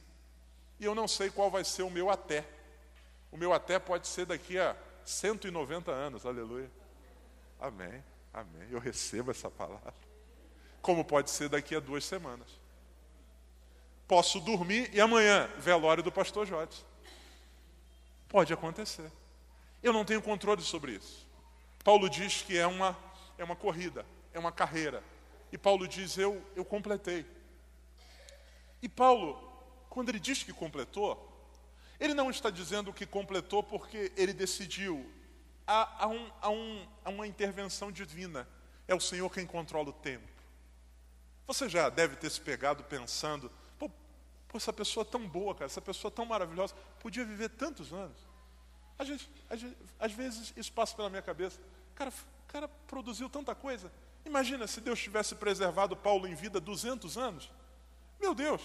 E 0.78 0.84
eu 0.84 0.94
não 0.94 1.08
sei 1.08 1.30
qual 1.30 1.50
vai 1.50 1.64
ser 1.64 1.82
o 1.82 1.90
meu 1.90 2.10
até. 2.10 2.44
O 3.32 3.36
meu 3.36 3.52
até 3.52 3.78
pode 3.78 4.06
ser 4.06 4.26
daqui 4.26 4.58
a 4.58 4.76
190 5.04 5.90
anos, 5.90 6.26
aleluia. 6.26 6.70
Amém, 7.58 8.04
amém. 8.32 8.68
Eu 8.70 8.78
recebo 8.78 9.30
essa 9.30 9.50
palavra. 9.50 9.94
Como 10.82 11.04
pode 11.04 11.30
ser 11.30 11.48
daqui 11.48 11.74
a 11.74 11.80
duas 11.80 12.04
semanas. 12.04 12.48
Posso 14.06 14.38
dormir 14.38 14.90
e 14.92 15.00
amanhã, 15.00 15.48
velório 15.58 16.02
do 16.02 16.12
pastor 16.12 16.46
Jorge. 16.46 16.84
Pode 18.28 18.52
acontecer. 18.52 19.10
Eu 19.82 19.92
não 19.92 20.04
tenho 20.04 20.20
controle 20.20 20.62
sobre 20.62 20.92
isso. 20.92 21.26
Paulo 21.82 22.08
diz 22.08 22.42
que 22.42 22.56
é 22.56 22.66
uma, 22.66 22.96
é 23.38 23.44
uma 23.44 23.56
corrida, 23.56 24.04
é 24.34 24.38
uma 24.38 24.52
carreira. 24.52 25.02
E 25.50 25.56
Paulo 25.56 25.88
diz: 25.88 26.18
eu, 26.18 26.44
eu 26.54 26.64
completei. 26.64 27.24
E 28.82 28.88
Paulo, 28.88 29.40
quando 29.88 30.10
ele 30.10 30.20
diz 30.20 30.42
que 30.42 30.52
completou, 30.52 31.30
ele 31.98 32.12
não 32.12 32.28
está 32.28 32.50
dizendo 32.50 32.92
que 32.92 33.06
completou 33.06 33.62
porque 33.62 34.12
ele 34.16 34.34
decidiu. 34.34 35.10
Há, 35.66 36.04
há, 36.04 36.08
um, 36.08 36.32
há, 36.42 36.50
um, 36.50 36.88
há 37.02 37.08
uma 37.08 37.26
intervenção 37.26 37.90
divina. 37.90 38.46
É 38.86 38.94
o 38.94 39.00
Senhor 39.00 39.30
quem 39.30 39.46
controla 39.46 39.88
o 39.88 39.94
tempo. 39.94 40.28
Você 41.46 41.70
já 41.70 41.88
deve 41.88 42.16
ter 42.16 42.30
se 42.30 42.40
pegado 42.40 42.84
pensando 42.84 43.50
Pô, 44.54 44.58
essa 44.58 44.72
pessoa 44.72 45.04
tão 45.04 45.26
boa, 45.26 45.52
cara, 45.52 45.66
essa 45.66 45.80
pessoa 45.80 46.12
tão 46.12 46.24
maravilhosa, 46.24 46.76
podia 47.00 47.24
viver 47.24 47.48
tantos 47.48 47.92
anos. 47.92 48.16
A 48.96 49.04
gente, 49.04 49.28
às 49.98 50.12
vezes 50.12 50.54
isso 50.56 50.72
passa 50.72 50.94
pela 50.94 51.10
minha 51.10 51.22
cabeça. 51.22 51.58
Cara, 51.92 52.12
cara 52.46 52.68
produziu 52.68 53.28
tanta 53.28 53.52
coisa. 53.52 53.90
Imagina 54.24 54.66
se 54.66 54.80
Deus 54.80 54.98
tivesse 54.98 55.34
preservado 55.34 55.96
Paulo 55.96 56.26
em 56.26 56.34
vida 56.34 56.60
200 56.60 57.18
anos. 57.18 57.50
Meu 58.20 58.34
Deus, 58.34 58.62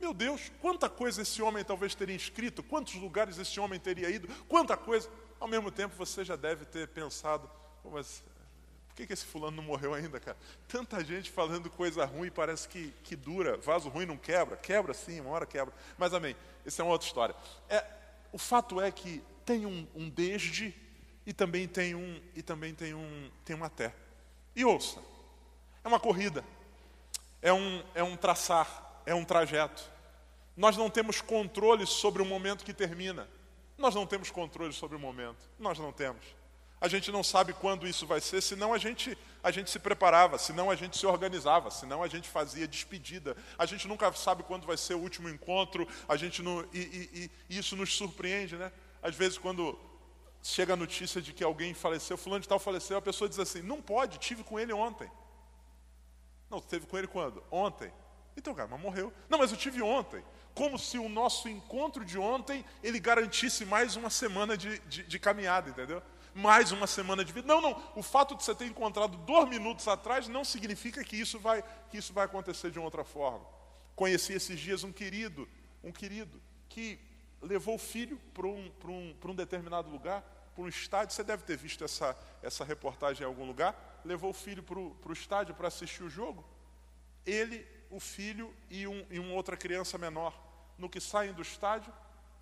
meu 0.00 0.14
Deus, 0.14 0.50
quanta 0.60 0.88
coisa 0.88 1.22
esse 1.22 1.42
homem 1.42 1.62
talvez 1.62 1.94
teria 1.94 2.16
escrito, 2.16 2.62
quantos 2.62 2.94
lugares 2.94 3.38
esse 3.38 3.60
homem 3.60 3.78
teria 3.78 4.08
ido, 4.08 4.26
quanta 4.46 4.76
coisa. 4.76 5.08
Ao 5.38 5.46
mesmo 5.46 5.70
tempo 5.70 5.94
você 5.96 6.24
já 6.24 6.36
deve 6.36 6.64
ter 6.64 6.88
pensado, 6.88 7.50
mas 7.84 8.24
por 8.88 8.94
que, 8.96 9.06
que 9.06 9.12
esse 9.12 9.24
fulano 9.24 9.58
não 9.58 9.62
morreu 9.62 9.94
ainda, 9.94 10.18
cara? 10.18 10.36
Tanta 10.66 11.04
gente 11.04 11.30
falando 11.30 11.70
coisa 11.70 12.04
ruim, 12.04 12.30
parece 12.30 12.68
que, 12.68 12.92
que 13.04 13.14
dura. 13.14 13.56
Vaso 13.58 13.88
ruim 13.88 14.06
não 14.06 14.16
quebra. 14.16 14.56
Quebra 14.56 14.92
sim, 14.92 15.20
uma 15.20 15.30
hora 15.30 15.46
quebra. 15.46 15.72
Mas 15.96 16.12
amém, 16.12 16.34
isso 16.66 16.80
é 16.80 16.84
uma 16.84 16.92
outra 16.92 17.06
história. 17.06 17.34
É, 17.68 17.84
o 18.32 18.38
fato 18.38 18.80
é 18.80 18.90
que 18.90 19.22
tem 19.44 19.66
um, 19.66 19.86
um 19.94 20.08
desde 20.08 20.74
e 21.26 21.32
também 21.32 21.68
tem 21.68 21.94
um 21.94 22.20
e 22.34 22.42
também 22.42 22.74
tem 22.74 22.94
um 22.94 23.30
tem 23.44 23.54
um 23.54 23.64
até. 23.64 23.94
E 24.54 24.64
ouça, 24.64 25.00
é 25.84 25.88
uma 25.88 26.00
corrida, 26.00 26.44
é 27.40 27.52
um, 27.52 27.82
é 27.94 28.02
um 28.02 28.16
traçar, 28.16 29.02
é 29.06 29.14
um 29.14 29.24
trajeto. 29.24 29.82
Nós 30.56 30.76
não 30.76 30.90
temos 30.90 31.20
controle 31.20 31.86
sobre 31.86 32.20
o 32.20 32.26
momento 32.26 32.64
que 32.64 32.74
termina. 32.74 33.28
Nós 33.78 33.94
não 33.94 34.06
temos 34.06 34.30
controle 34.30 34.72
sobre 34.72 34.96
o 34.96 35.00
momento. 35.00 35.48
Nós 35.58 35.78
não 35.78 35.92
temos. 35.92 36.22
A 36.80 36.88
gente 36.88 37.12
não 37.12 37.22
sabe 37.22 37.52
quando 37.52 37.86
isso 37.86 38.06
vai 38.06 38.20
ser, 38.20 38.40
senão 38.40 38.72
a 38.72 38.78
gente, 38.78 39.16
a 39.42 39.50
gente 39.50 39.70
se 39.70 39.78
preparava, 39.78 40.38
senão 40.38 40.70
a 40.70 40.74
gente 40.74 40.96
se 40.96 41.06
organizava, 41.06 41.70
senão 41.70 42.02
a 42.02 42.08
gente 42.08 42.26
fazia 42.26 42.66
despedida. 42.66 43.36
A 43.58 43.66
gente 43.66 43.86
nunca 43.86 44.10
sabe 44.14 44.42
quando 44.42 44.66
vai 44.66 44.78
ser 44.78 44.94
o 44.94 44.98
último 44.98 45.28
encontro, 45.28 45.86
a 46.08 46.16
gente 46.16 46.42
não, 46.42 46.64
e, 46.72 46.78
e, 46.78 47.30
e 47.50 47.58
isso 47.58 47.76
nos 47.76 47.94
surpreende, 47.94 48.56
né? 48.56 48.72
Às 49.02 49.14
vezes 49.14 49.36
quando 49.36 49.78
chega 50.42 50.72
a 50.72 50.76
notícia 50.76 51.20
de 51.20 51.32
que 51.32 51.44
alguém 51.44 51.74
faleceu, 51.74 52.16
fulano 52.16 52.40
de 52.40 52.48
tal 52.48 52.58
faleceu, 52.58 52.96
a 52.96 53.02
pessoa 53.02 53.28
diz 53.28 53.38
assim, 53.38 53.62
não 53.62 53.80
pode, 53.80 54.18
tive 54.18 54.42
com 54.42 54.58
ele 54.58 54.72
ontem. 54.72 55.10
Não, 56.48 56.60
teve 56.60 56.86
com 56.86 56.98
ele 56.98 57.06
quando? 57.06 57.42
Ontem. 57.50 57.92
Então, 58.36 58.54
cara, 58.54 58.68
mas 58.68 58.80
morreu. 58.80 59.12
Não, 59.28 59.38
mas 59.38 59.50
eu 59.50 59.56
tive 59.56 59.82
ontem. 59.82 60.24
Como 60.54 60.78
se 60.78 60.98
o 60.98 61.08
nosso 61.08 61.48
encontro 61.48 62.04
de 62.04 62.18
ontem, 62.18 62.64
ele 62.82 62.98
garantisse 62.98 63.64
mais 63.64 63.96
uma 63.96 64.10
semana 64.10 64.56
de, 64.56 64.78
de, 64.80 65.04
de 65.04 65.18
caminhada, 65.18 65.70
entendeu? 65.70 66.02
mais 66.34 66.72
uma 66.72 66.86
semana 66.86 67.24
de 67.24 67.32
vida. 67.32 67.46
Não, 67.46 67.60
não. 67.60 67.82
O 67.94 68.02
fato 68.02 68.34
de 68.34 68.44
você 68.44 68.54
ter 68.54 68.66
encontrado 68.66 69.16
dois 69.18 69.48
minutos 69.48 69.86
atrás 69.88 70.28
não 70.28 70.44
significa 70.44 71.02
que 71.04 71.16
isso 71.16 71.38
vai, 71.38 71.62
que 71.90 71.98
isso 71.98 72.12
vai 72.12 72.24
acontecer 72.24 72.70
de 72.70 72.78
outra 72.78 73.04
forma. 73.04 73.44
Conheci 73.94 74.32
esses 74.32 74.58
dias 74.58 74.84
um 74.84 74.92
querido, 74.92 75.48
um 75.82 75.92
querido, 75.92 76.40
que 76.68 76.98
levou 77.40 77.74
o 77.74 77.78
filho 77.78 78.18
para 78.34 78.46
um, 78.46 78.70
para 78.78 78.90
um, 78.90 79.14
para 79.20 79.30
um 79.30 79.34
determinado 79.34 79.90
lugar, 79.90 80.22
para 80.54 80.64
um 80.64 80.68
estádio. 80.68 81.14
Você 81.14 81.24
deve 81.24 81.42
ter 81.44 81.56
visto 81.56 81.84
essa, 81.84 82.16
essa 82.42 82.64
reportagem 82.64 83.22
em 83.22 83.26
algum 83.26 83.46
lugar. 83.46 84.00
Levou 84.04 84.30
o 84.30 84.34
filho 84.34 84.62
para 84.62 84.78
o, 84.78 84.94
para 84.96 85.10
o 85.10 85.12
estádio 85.12 85.54
para 85.54 85.68
assistir 85.68 86.02
o 86.02 86.10
jogo. 86.10 86.44
Ele, 87.26 87.66
o 87.90 88.00
filho 88.00 88.54
e, 88.68 88.86
um, 88.86 89.04
e 89.10 89.18
uma 89.18 89.34
outra 89.34 89.56
criança 89.56 89.98
menor. 89.98 90.38
No 90.78 90.88
que 90.88 91.00
saem 91.00 91.32
do 91.32 91.42
estádio, 91.42 91.92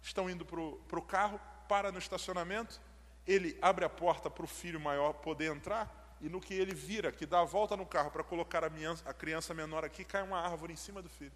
estão 0.02 0.30
indo 0.30 0.44
para 0.44 0.61
o, 0.61 1.02
carro, 1.02 1.40
para 1.68 1.90
no 1.90 1.98
estacionamento 1.98 2.80
ele 3.28 3.58
abre 3.61 3.84
a 3.84 3.90
porta 3.90 4.30
para 4.30 4.44
o 4.44 4.48
filho 4.48 4.80
maior 4.80 5.12
poder 5.12 5.54
entrar, 5.54 6.16
e 6.18 6.30
no 6.30 6.40
que 6.40 6.54
ele 6.54 6.74
vira, 6.74 7.12
que 7.12 7.26
dá 7.26 7.40
a 7.40 7.44
volta 7.44 7.76
no 7.76 7.84
carro 7.84 8.11
para 8.11 8.24
colocar 8.24 8.64
a, 8.64 8.70
minha, 8.70 8.96
a 9.04 9.12
criança 9.12 9.52
menor 9.52 9.84
aqui, 9.84 10.02
cai 10.02 10.22
uma 10.22 10.40
árvore 10.40 10.72
em 10.72 10.76
cima 10.76 11.02
do 11.02 11.11
filho. 11.11 11.32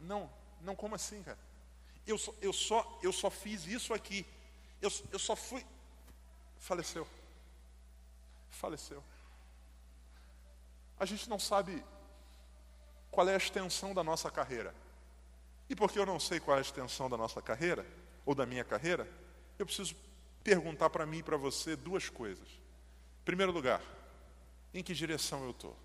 Não, 0.00 0.30
não, 0.60 0.74
como 0.74 0.94
assim, 0.94 1.22
cara? 1.22 1.38
Eu 2.06 2.18
só, 2.18 2.34
eu 2.40 2.52
só, 2.52 2.98
eu 3.02 3.12
só 3.12 3.30
fiz 3.30 3.66
isso 3.66 3.92
aqui. 3.92 4.26
Eu, 4.80 4.90
eu 5.12 5.18
só 5.18 5.34
fui. 5.34 5.64
Faleceu. 6.58 7.06
Faleceu. 8.50 9.02
A 10.98 11.04
gente 11.04 11.28
não 11.28 11.38
sabe 11.38 11.84
qual 13.10 13.28
é 13.28 13.34
a 13.34 13.38
extensão 13.38 13.92
da 13.92 14.02
nossa 14.02 14.30
carreira. 14.30 14.74
E 15.68 15.74
porque 15.74 15.98
eu 15.98 16.06
não 16.06 16.20
sei 16.20 16.38
qual 16.38 16.56
é 16.56 16.60
a 16.60 16.62
extensão 16.62 17.10
da 17.10 17.16
nossa 17.16 17.42
carreira, 17.42 17.84
ou 18.24 18.34
da 18.34 18.46
minha 18.46 18.64
carreira, 18.64 19.08
eu 19.58 19.66
preciso 19.66 19.96
perguntar 20.44 20.90
para 20.90 21.06
mim 21.06 21.18
e 21.18 21.22
para 21.22 21.36
você 21.36 21.74
duas 21.74 22.08
coisas. 22.08 22.48
Em 22.48 23.24
primeiro 23.24 23.52
lugar, 23.52 23.82
em 24.72 24.82
que 24.82 24.94
direção 24.94 25.44
eu 25.44 25.50
estou? 25.50 25.76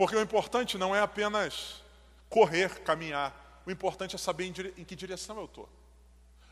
Porque 0.00 0.16
o 0.16 0.22
importante 0.22 0.78
não 0.78 0.96
é 0.96 1.00
apenas 1.02 1.82
correr, 2.30 2.80
caminhar, 2.80 3.60
o 3.66 3.70
importante 3.70 4.16
é 4.16 4.18
saber 4.18 4.46
em, 4.46 4.80
em 4.80 4.82
que 4.82 4.96
direção 4.96 5.36
eu 5.36 5.44
estou. 5.44 5.68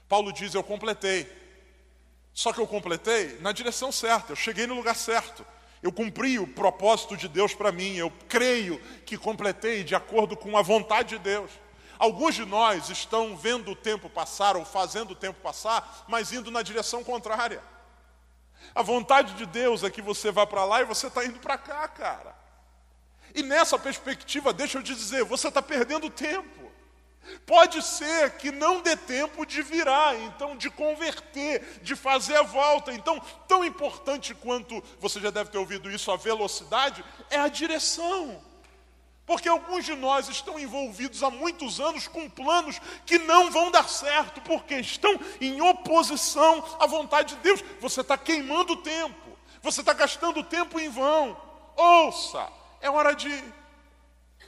Paulo 0.06 0.30
diz: 0.34 0.52
Eu 0.52 0.62
completei. 0.62 1.26
Só 2.34 2.52
que 2.52 2.61
eu 2.61 2.66
completei 2.66 3.38
na 3.40 3.50
direção 3.50 3.90
certa, 3.90 4.32
eu 4.32 4.37
cheguei 4.37 4.66
no 4.66 4.74
lugar 4.74 4.94
certo. 4.94 5.46
Eu 5.82 5.90
cumpri 5.90 6.38
o 6.38 6.46
propósito 6.46 7.16
de 7.16 7.26
Deus 7.26 7.54
para 7.54 7.72
mim, 7.72 7.96
eu 7.96 8.12
creio 8.28 8.78
que 9.06 9.16
completei 9.16 9.82
de 9.82 9.94
acordo 9.94 10.37
com 10.37 10.54
a 10.54 10.61
vontade 10.61 11.16
de 11.16 11.18
Deus. 11.18 11.50
Alguns 11.98 12.34
de 12.34 12.44
nós 12.44 12.90
estão 12.90 13.34
vendo 13.34 13.70
o 13.70 13.76
tempo 13.76 14.11
passar 14.11 14.58
ou 14.58 14.64
fazendo 14.66 15.12
o 15.12 15.16
tempo 15.16 15.40
passar, 15.40 16.04
mas 16.06 16.34
indo 16.34 16.50
na 16.50 16.61
direção 16.61 17.02
contrária. 17.02 17.62
A 18.74 18.82
vontade 18.82 19.32
de 19.37 19.46
Deus 19.46 19.84
é 19.84 19.88
que 19.88 20.02
você 20.02 20.30
vá 20.30 20.46
para 20.46 20.66
lá 20.66 20.82
e 20.82 20.84
você 20.84 21.06
está 21.06 21.24
indo 21.24 21.38
para 21.38 21.56
cá, 21.56 21.88
cara. 21.88 22.38
E 23.34 23.42
nessa 23.42 23.78
perspectiva, 23.78 24.52
deixa 24.52 24.78
eu 24.78 24.82
te 24.82 24.94
dizer, 24.94 25.24
você 25.24 25.48
está 25.48 25.62
perdendo 25.62 26.10
tempo. 26.10 26.58
Pode 27.44 27.82
ser 27.82 28.32
que 28.32 28.50
não 28.50 28.80
dê 28.80 28.96
tempo 28.96 29.44
de 29.44 29.62
virar, 29.62 30.14
então 30.16 30.56
de 30.56 30.70
converter, 30.70 31.80
de 31.82 31.94
fazer 31.94 32.36
a 32.36 32.42
volta. 32.42 32.92
Então, 32.92 33.20
tão 33.46 33.64
importante 33.64 34.34
quanto 34.34 34.82
você 34.98 35.20
já 35.20 35.30
deve 35.30 35.50
ter 35.50 35.58
ouvido 35.58 35.90
isso, 35.90 36.10
a 36.10 36.16
velocidade, 36.16 37.04
é 37.30 37.38
a 37.38 37.48
direção. 37.48 38.42
Porque 39.26 39.48
alguns 39.48 39.84
de 39.84 39.94
nós 39.94 40.26
estão 40.30 40.58
envolvidos 40.58 41.22
há 41.22 41.28
muitos 41.28 41.80
anos 41.80 42.08
com 42.08 42.30
planos 42.30 42.80
que 43.04 43.18
não 43.18 43.50
vão 43.50 43.70
dar 43.70 43.86
certo, 43.86 44.40
porque 44.40 44.76
estão 44.76 45.20
em 45.38 45.60
oposição 45.60 46.64
à 46.80 46.86
vontade 46.86 47.34
de 47.34 47.42
Deus. 47.42 47.62
Você 47.78 48.00
está 48.00 48.16
queimando 48.16 48.76
tempo, 48.76 49.36
você 49.62 49.80
está 49.80 49.92
gastando 49.92 50.42
tempo 50.42 50.80
em 50.80 50.88
vão. 50.88 51.36
Ouça, 51.76 52.48
é 52.80 52.90
hora 52.90 53.14
de 53.14 53.44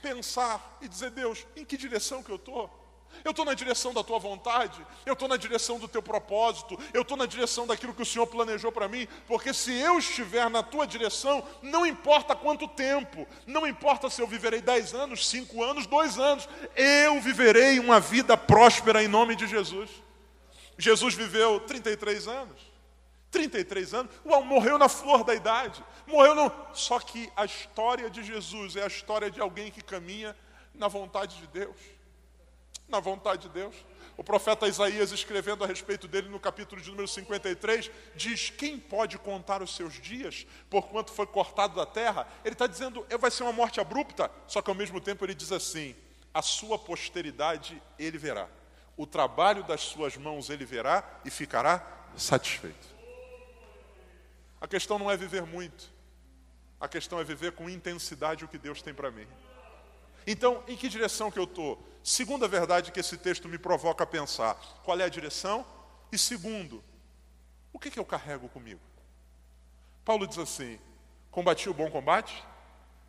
pensar 0.03 0.79
e 0.81 0.89
dizer, 0.89 1.11
Deus, 1.11 1.47
em 1.57 1.65
que 1.65 1.77
direção 1.77 2.23
que 2.23 2.31
eu 2.31 2.37
estou? 2.37 2.81
Eu 3.25 3.33
estou 3.33 3.45
na 3.45 3.55
direção 3.55 3.93
da 3.93 4.03
tua 4.03 4.19
vontade, 4.19 4.87
eu 5.05 5.13
estou 5.13 5.29
na 5.29 5.37
direção 5.37 5.79
do 5.79 5.89
teu 5.89 6.03
propósito, 6.03 6.79
eu 6.95 7.03
estou 7.03 7.17
na 7.17 7.27
direção 7.27 7.67
daquilo 7.67 7.93
que 7.93 8.03
o 8.03 8.07
Senhor 8.07 8.27
planejou 8.27 8.73
para 8.73 8.89
mim, 8.89 9.07
porque 9.27 9.53
se 9.53 9.73
eu 9.73 9.99
estiver 9.99 10.49
na 10.49 10.63
tua 10.63 10.87
direção, 10.87 11.47
não 11.61 11.85
importa 11.85 12.35
quanto 12.35 12.67
tempo, 12.69 13.27
não 13.47 13.67
importa 13.67 14.09
se 14.09 14.23
eu 14.23 14.27
viverei 14.27 14.63
dez 14.63 14.95
anos, 14.95 15.29
cinco 15.29 15.63
anos, 15.63 15.87
dois 15.87 16.19
anos, 16.19 16.49
eu 16.77 17.21
viverei 17.21 17.79
uma 17.79 18.01
vida 18.01 18.37
próspera 18.37 19.03
em 19.03 19.09
nome 19.09 19.37
de 19.37 19.47
Jesus. 19.47 19.91
Jesus 20.79 21.15
viveu 21.15 21.61
33 21.61 22.27
anos. 22.27 22.70
33 23.31 23.95
anos, 23.95 24.13
uau, 24.27 24.45
morreu 24.45 24.77
na 24.77 24.89
flor 24.89 25.23
da 25.23 25.35
idade, 25.35 25.85
morreu 26.07 26.35
não. 26.35 26.53
Só 26.75 26.99
que 26.99 27.31
a 27.37 27.45
história 27.45 28.11
de 28.11 28.23
Jesus 28.23 28.77
é 28.77 28.83
a 28.83 28.89
história 28.89 29.31
de 29.31 29.41
alguém 29.41 29.71
que 29.71 29.83
caminha 29.83 30.37
na 30.75 30.89
vontade 30.89 31.37
de 31.37 31.47
Deus. 31.47 31.77
Na 32.89 32.99
vontade 32.99 33.43
de 33.43 33.49
Deus. 33.51 33.75
O 34.17 34.25
profeta 34.25 34.67
Isaías, 34.67 35.13
escrevendo 35.13 35.65
a 35.65 35.67
respeito 35.67 36.07
dele 36.07 36.29
no 36.29 36.41
capítulo 36.41 36.81
de 36.83 36.91
número 36.91 37.09
53, 37.09 37.91
diz: 38.17 38.51
Quem 38.51 38.79
pode 38.79 39.17
contar 39.17 39.63
os 39.63 39.75
seus 39.75 39.95
dias, 39.95 40.47
porquanto 40.69 41.13
foi 41.13 41.27
cortado 41.27 41.77
da 41.77 41.87
terra? 41.87 42.27
Ele 42.45 42.55
está 42.55 42.67
dizendo, 42.67 43.07
vai 43.19 43.31
ser 43.31 43.45
uma 43.45 43.53
morte 43.53 43.81
abrupta, 43.81 44.31
só 44.47 44.61
que 44.61 44.69
ao 44.69 44.77
mesmo 44.77 45.01
tempo 45.01 45.25
ele 45.25 45.35
diz 45.35 45.53
assim: 45.53 45.95
A 46.35 46.43
sua 46.43 46.79
posteridade 46.79 47.81
ele 47.99 48.19
verá, 48.19 48.49
o 48.97 49.07
trabalho 49.07 49.63
das 49.63 49.81
suas 49.81 50.17
mãos 50.17 50.51
ele 50.51 50.67
verá 50.67 51.03
e 51.25 51.31
ficará 51.31 51.83
satisfeito. 52.17 53.00
A 54.61 54.69
questão 54.69 54.99
não 54.99 55.11
é 55.11 55.17
viver 55.17 55.43
muito. 55.43 55.91
A 56.81 56.89
questão 56.89 57.19
é 57.21 57.25
viver 57.25 57.53
com 57.53 57.69
intensidade 57.69 58.45
o 58.45 58.49
que 58.49 58.59
Deus 58.59 58.83
tem 58.83 58.93
para 58.93 59.11
mim. 59.11 59.27
Então, 60.27 60.63
em 60.69 60.77
que 60.77 60.89
direção 60.89 61.31
que 61.31 61.39
eu 61.39 61.45
estou? 61.45 61.83
Segunda 62.03 62.47
verdade 62.47 62.93
que 62.93 63.01
esse 63.01 63.17
texto 63.17 63.49
me 63.49 63.59
provoca 63.59 64.05
a 64.05 64.07
pensar. 64.07 64.55
Qual 64.85 64.99
é 64.99 65.05
a 65.05 65.09
direção? 65.09 65.67
E 66.13 66.19
segundo, 66.19 66.83
o 67.73 67.79
que, 67.79 67.91
que 67.91 67.99
eu 67.99 68.05
carrego 68.05 68.49
comigo? 68.49 68.81
Paulo 70.05 70.27
diz 70.27 70.39
assim, 70.39 70.79
combati 71.31 71.69
o 71.69 71.75
bom 71.75 71.91
combate, 71.91 72.43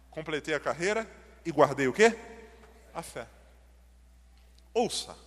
completei 0.09 0.53
a 0.53 0.59
carreira 0.59 1.09
e 1.45 1.51
guardei 1.51 1.87
o 1.87 1.93
quê? 1.93 2.17
A 2.93 3.01
fé. 3.01 3.27
Ouça, 4.73 5.17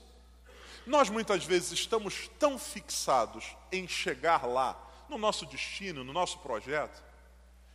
nós 0.86 1.08
muitas 1.08 1.44
vezes 1.44 1.72
estamos 1.72 2.28
tão 2.38 2.58
fixados 2.58 3.56
em 3.72 3.88
chegar 3.88 4.46
lá, 4.46 4.78
no 5.08 5.18
nosso 5.18 5.46
destino, 5.46 6.04
no 6.04 6.12
nosso 6.12 6.38
projeto. 6.38 7.02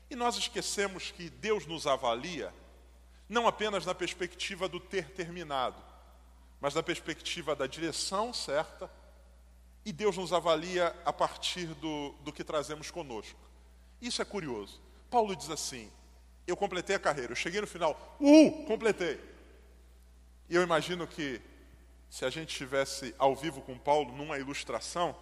E 0.09 0.15
nós 0.15 0.35
esquecemos 0.37 1.11
que 1.11 1.29
Deus 1.29 1.65
nos 1.65 1.85
avalia 1.85 2.53
não 3.29 3.47
apenas 3.47 3.85
na 3.85 3.93
perspectiva 3.93 4.67
do 4.67 4.79
ter 4.79 5.11
terminado, 5.11 5.81
mas 6.59 6.73
na 6.73 6.81
perspectiva 6.81 7.55
da 7.55 7.67
direção 7.67 8.33
certa, 8.33 8.89
e 9.85 9.93
Deus 9.93 10.17
nos 10.17 10.33
avalia 10.33 10.95
a 11.05 11.13
partir 11.13 11.67
do, 11.67 12.11
do 12.23 12.33
que 12.33 12.43
trazemos 12.43 12.91
conosco. 12.91 13.39
Isso 14.01 14.21
é 14.21 14.25
curioso. 14.25 14.81
Paulo 15.09 15.35
diz 15.35 15.49
assim: 15.49 15.91
Eu 16.45 16.57
completei 16.57 16.95
a 16.95 16.99
carreira, 16.99 17.31
eu 17.31 17.35
cheguei 17.35 17.61
no 17.61 17.67
final, 17.67 18.17
uh, 18.19 18.65
completei. 18.65 19.19
E 20.49 20.55
eu 20.55 20.63
imagino 20.63 21.07
que, 21.07 21.39
se 22.09 22.25
a 22.25 22.29
gente 22.29 22.49
estivesse 22.49 23.13
ao 23.17 23.35
vivo 23.35 23.61
com 23.61 23.77
Paulo, 23.77 24.11
numa 24.11 24.37
ilustração, 24.37 25.15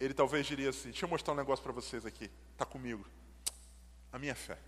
ele 0.00 0.14
talvez 0.14 0.46
diria 0.46 0.70
assim: 0.70 0.90
Deixa 0.90 1.04
eu 1.04 1.08
mostrar 1.08 1.32
um 1.32 1.36
negócio 1.36 1.62
para 1.62 1.72
vocês 1.72 2.06
aqui. 2.06 2.30
Está 2.52 2.64
comigo. 2.64 3.04
A 4.12 4.18
minha 4.18 4.34
fé. 4.34 4.58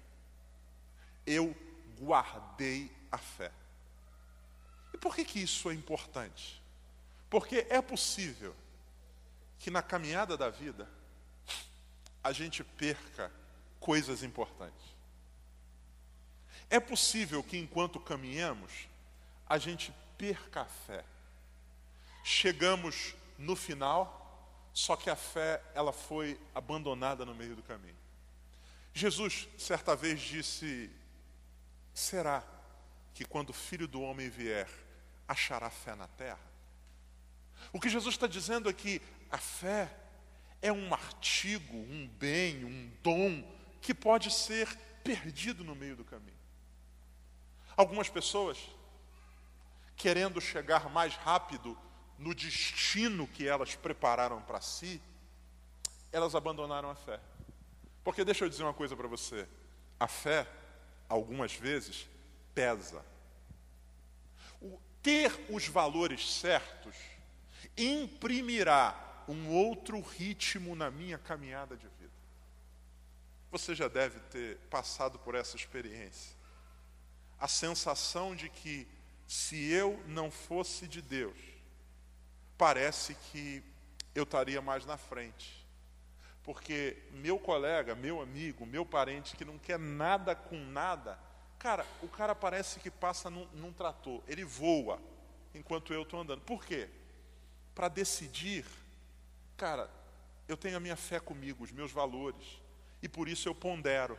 Eu 1.27 1.55
guardei 1.99 2.91
a 3.11 3.19
fé. 3.19 3.53
E 4.93 4.99
por 4.99 5.15
que, 5.15 5.25
que 5.25 5.41
isso 5.41 5.71
é 5.71 5.75
importante? 5.75 6.61
Porque 7.29 7.67
é 7.71 7.81
possível 7.81 8.55
que 9.59 9.71
na 9.71 9.83
caminhada 9.83 10.37
da 10.37 10.51
vida 10.51 10.89
a 12.23 12.33
gente 12.33 12.65
perca 12.65 13.31
coisas 13.79 14.23
importantes. 14.23 14.85
É 16.69 16.79
possível 16.81 17.43
que 17.43 17.57
enquanto 17.57 17.99
caminhamos 18.01 18.89
a 19.49 19.59
gente 19.59 19.93
perca 20.17 20.63
a 20.63 20.67
fé. 20.67 21.05
Chegamos 22.23 23.15
no 23.39 23.57
final 23.57 24.20
só 24.73 24.97
que 24.97 25.11
a 25.11 25.17
fé, 25.17 25.63
ela 25.75 25.93
foi 25.93 26.41
abandonada 26.55 27.25
no 27.25 27.35
meio 27.35 27.57
do 27.57 27.63
caminho. 27.63 27.97
Jesus, 28.95 29.49
certa 29.59 29.95
vez, 29.97 30.21
disse: 30.21 30.91
Será 31.93 32.43
que 33.15 33.25
quando 33.25 33.51
o 33.51 33.55
filho 33.55 33.89
do 33.89 34.01
homem 34.01 34.29
vier, 34.29 34.69
achará 35.27 35.71
fé 35.71 35.95
na 35.95 36.07
terra? 36.09 36.41
O 37.73 37.81
que 37.81 37.89
Jesus 37.89 38.15
está 38.15 38.27
dizendo 38.27 38.69
é 38.69 38.73
que 38.73 39.03
a 39.31 39.39
fé 39.39 39.95
é 40.63 40.73
um 40.73 40.93
artigo, 40.93 41.77
um 41.77 42.09
bem, 42.19 42.65
um 42.65 42.91
dom 43.03 43.45
que 43.81 43.95
pode 43.95 44.31
ser 44.31 44.69
perdido 45.03 45.65
no 45.65 45.75
meio 45.75 45.97
do 45.97 46.05
caminho. 46.05 46.39
Algumas 47.77 48.09
pessoas, 48.09 48.59
querendo 49.97 50.41
chegar 50.41 50.91
mais 50.91 51.15
rápido 51.15 51.79
no 52.21 52.35
destino 52.35 53.27
que 53.27 53.49
elas 53.49 53.75
prepararam 53.75 54.43
para 54.43 54.61
si, 54.61 55.01
elas 56.13 56.35
abandonaram 56.35 56.91
a 56.91 56.95
fé. 56.95 57.19
Porque 58.05 58.25
deixa 58.25 58.45
eu 58.45 58.49
dizer 58.49 58.63
uma 58.63 58.75
coisa 58.75 58.95
para 58.95 59.09
você: 59.09 59.49
a 59.99 60.07
fé, 60.07 60.47
algumas 61.09 61.55
vezes, 61.55 62.07
pesa. 62.55 63.05
O 64.61 64.79
ter 65.03 65.33
os 65.49 65.67
valores 65.67 66.31
certos 66.31 66.95
imprimirá 67.75 69.25
um 69.27 69.49
outro 69.49 69.99
ritmo 70.01 70.77
na 70.77 70.91
minha 70.91 71.17
caminhada 71.17 71.75
de 71.75 71.89
vida. 71.99 72.13
Você 73.51 73.75
já 73.75 73.89
deve 73.89 74.21
ter 74.21 74.59
passado 74.69 75.19
por 75.19 75.35
essa 75.35 75.57
experiência. 75.57 76.37
A 77.39 77.49
sensação 77.49 78.37
de 78.37 78.51
que 78.51 78.87
se 79.27 79.71
eu 79.71 80.03
não 80.07 80.31
fosse 80.31 80.87
de 80.87 81.01
Deus, 81.01 81.50
parece 82.61 83.15
que 83.15 83.63
eu 84.15 84.25
estaria 84.25 84.61
mais 84.61 84.85
na 84.85 84.99
frente. 84.99 85.67
Porque 86.43 86.99
meu 87.11 87.39
colega, 87.39 87.95
meu 87.95 88.21
amigo, 88.21 88.67
meu 88.67 88.85
parente 88.85 89.35
que 89.35 89.47
não 89.47 89.59
quer 89.59 89.79
nada 89.79 90.35
com 90.35 90.59
nada, 90.59 91.19
cara, 91.59 91.87
o 92.03 92.09
cara 92.09 92.35
parece 92.35 92.79
que 92.79 92.91
passa 92.91 93.31
num, 93.31 93.47
num 93.55 93.73
trator, 93.73 94.21
ele 94.29 94.45
voa 94.45 95.01
enquanto 95.55 95.95
eu 95.95 96.03
estou 96.03 96.21
andando. 96.21 96.43
Por 96.43 96.63
quê? 96.63 96.91
Para 97.75 97.89
decidir 97.89 98.67
cara, 99.57 99.91
eu 100.49 100.57
tenho 100.57 100.79
a 100.79 100.81
minha 100.81 100.97
fé 100.97 101.19
comigo, 101.19 101.65
os 101.65 101.71
meus 101.71 101.93
valores, 101.93 102.61
e 103.03 103.09
por 103.09 103.27
isso 103.27 103.49
eu 103.49 103.55
pondero. 103.55 104.19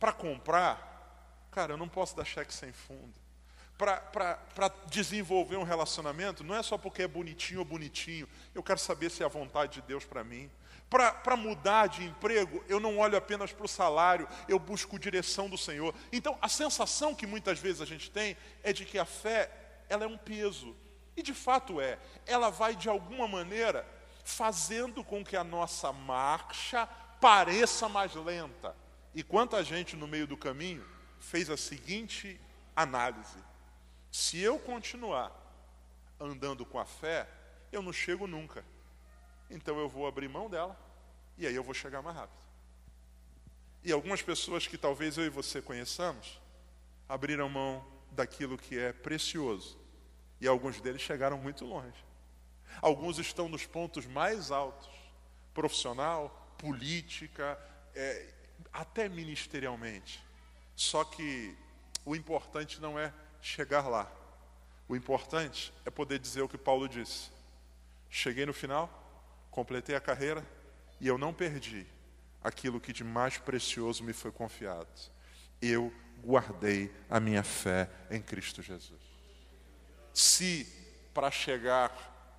Para 0.00 0.12
comprar, 0.12 1.48
cara, 1.50 1.74
eu 1.74 1.76
não 1.76 1.88
posso 1.88 2.16
dar 2.16 2.24
cheque 2.24 2.52
sem 2.52 2.72
fundo. 2.72 3.21
Para 3.78 4.68
desenvolver 4.86 5.56
um 5.56 5.64
relacionamento, 5.64 6.44
não 6.44 6.54
é 6.54 6.62
só 6.62 6.78
porque 6.78 7.02
é 7.02 7.08
bonitinho 7.08 7.60
ou 7.60 7.64
bonitinho, 7.64 8.28
eu 8.54 8.62
quero 8.62 8.78
saber 8.78 9.10
se 9.10 9.22
é 9.22 9.26
a 9.26 9.28
vontade 9.28 9.74
de 9.74 9.82
Deus 9.82 10.04
para 10.04 10.22
mim. 10.22 10.50
Para 10.88 11.36
mudar 11.36 11.86
de 11.86 12.04
emprego, 12.04 12.62
eu 12.68 12.78
não 12.78 12.98
olho 12.98 13.16
apenas 13.16 13.50
para 13.50 13.64
o 13.64 13.68
salário, 13.68 14.28
eu 14.46 14.58
busco 14.58 14.98
direção 14.98 15.48
do 15.48 15.56
Senhor. 15.56 15.94
Então, 16.12 16.38
a 16.40 16.48
sensação 16.48 17.14
que 17.14 17.26
muitas 17.26 17.58
vezes 17.58 17.80
a 17.80 17.86
gente 17.86 18.10
tem 18.10 18.36
é 18.62 18.74
de 18.74 18.84
que 18.84 18.98
a 18.98 19.06
fé, 19.06 19.50
ela 19.88 20.04
é 20.04 20.06
um 20.06 20.18
peso. 20.18 20.76
E 21.16 21.22
de 21.22 21.32
fato 21.32 21.80
é. 21.80 21.98
Ela 22.26 22.50
vai, 22.50 22.76
de 22.76 22.90
alguma 22.90 23.26
maneira, 23.26 23.86
fazendo 24.22 25.02
com 25.02 25.24
que 25.24 25.36
a 25.36 25.42
nossa 25.42 25.92
marcha 25.92 26.86
pareça 27.20 27.88
mais 27.88 28.14
lenta. 28.14 28.76
E 29.14 29.22
quanta 29.22 29.64
gente 29.64 29.96
no 29.96 30.06
meio 30.06 30.26
do 30.26 30.36
caminho 30.36 30.84
fez 31.20 31.48
a 31.48 31.56
seguinte 31.56 32.40
análise: 32.76 33.38
se 34.12 34.38
eu 34.38 34.58
continuar 34.60 35.32
andando 36.20 36.64
com 36.64 36.78
a 36.78 36.84
fé, 36.84 37.28
eu 37.72 37.82
não 37.82 37.92
chego 37.92 38.28
nunca 38.28 38.64
então 39.52 39.78
eu 39.78 39.88
vou 39.88 40.06
abrir 40.06 40.28
mão 40.28 40.48
dela 40.48 40.76
e 41.36 41.46
aí 41.46 41.54
eu 41.54 41.62
vou 41.62 41.74
chegar 41.74 42.02
mais 42.02 42.16
rápido. 42.16 42.40
E 43.84 43.92
algumas 43.92 44.22
pessoas 44.22 44.66
que 44.66 44.78
talvez 44.78 45.18
eu 45.18 45.24
e 45.24 45.28
você 45.28 45.60
conheçamos 45.60 46.40
abriram 47.08 47.48
mão 47.48 47.84
daquilo 48.10 48.56
que 48.56 48.78
é 48.78 48.92
precioso 48.92 49.78
e 50.40 50.48
alguns 50.48 50.80
deles 50.80 51.02
chegaram 51.02 51.36
muito 51.36 51.64
longe. 51.64 52.04
Alguns 52.80 53.18
estão 53.18 53.48
nos 53.48 53.66
pontos 53.66 54.06
mais 54.06 54.50
altos, 54.50 54.90
profissional, 55.52 56.54
política, 56.56 57.58
é, 57.94 58.32
até 58.72 59.08
ministerialmente. 59.08 60.24
Só 60.74 61.04
que 61.04 61.54
o 62.04 62.16
importante 62.16 62.80
não 62.80 62.98
é 62.98 63.12
chegar 63.42 63.88
lá. 63.88 64.10
O 64.88 64.96
importante 64.96 65.74
é 65.84 65.90
poder 65.90 66.18
dizer 66.18 66.40
o 66.40 66.48
que 66.48 66.56
Paulo 66.56 66.88
disse. 66.88 67.30
Cheguei 68.08 68.46
no 68.46 68.54
final, 68.54 68.88
completei 69.50 69.94
a 69.94 70.00
carreira 70.00 70.46
e 71.00 71.08
eu 71.08 71.18
não 71.18 71.34
perdi 71.34 71.86
aquilo 72.42 72.80
que 72.80 72.92
de 72.92 73.04
mais 73.04 73.36
precioso 73.36 74.04
me 74.04 74.12
foi 74.12 74.30
confiado. 74.30 74.88
Eu 75.60 75.92
guardei 76.24 76.94
a 77.10 77.18
minha 77.18 77.42
fé 77.42 77.90
em 78.10 78.22
Cristo 78.22 78.62
Jesus. 78.62 79.00
Se 80.14 80.66
para 81.12 81.30
chegar 81.30 81.90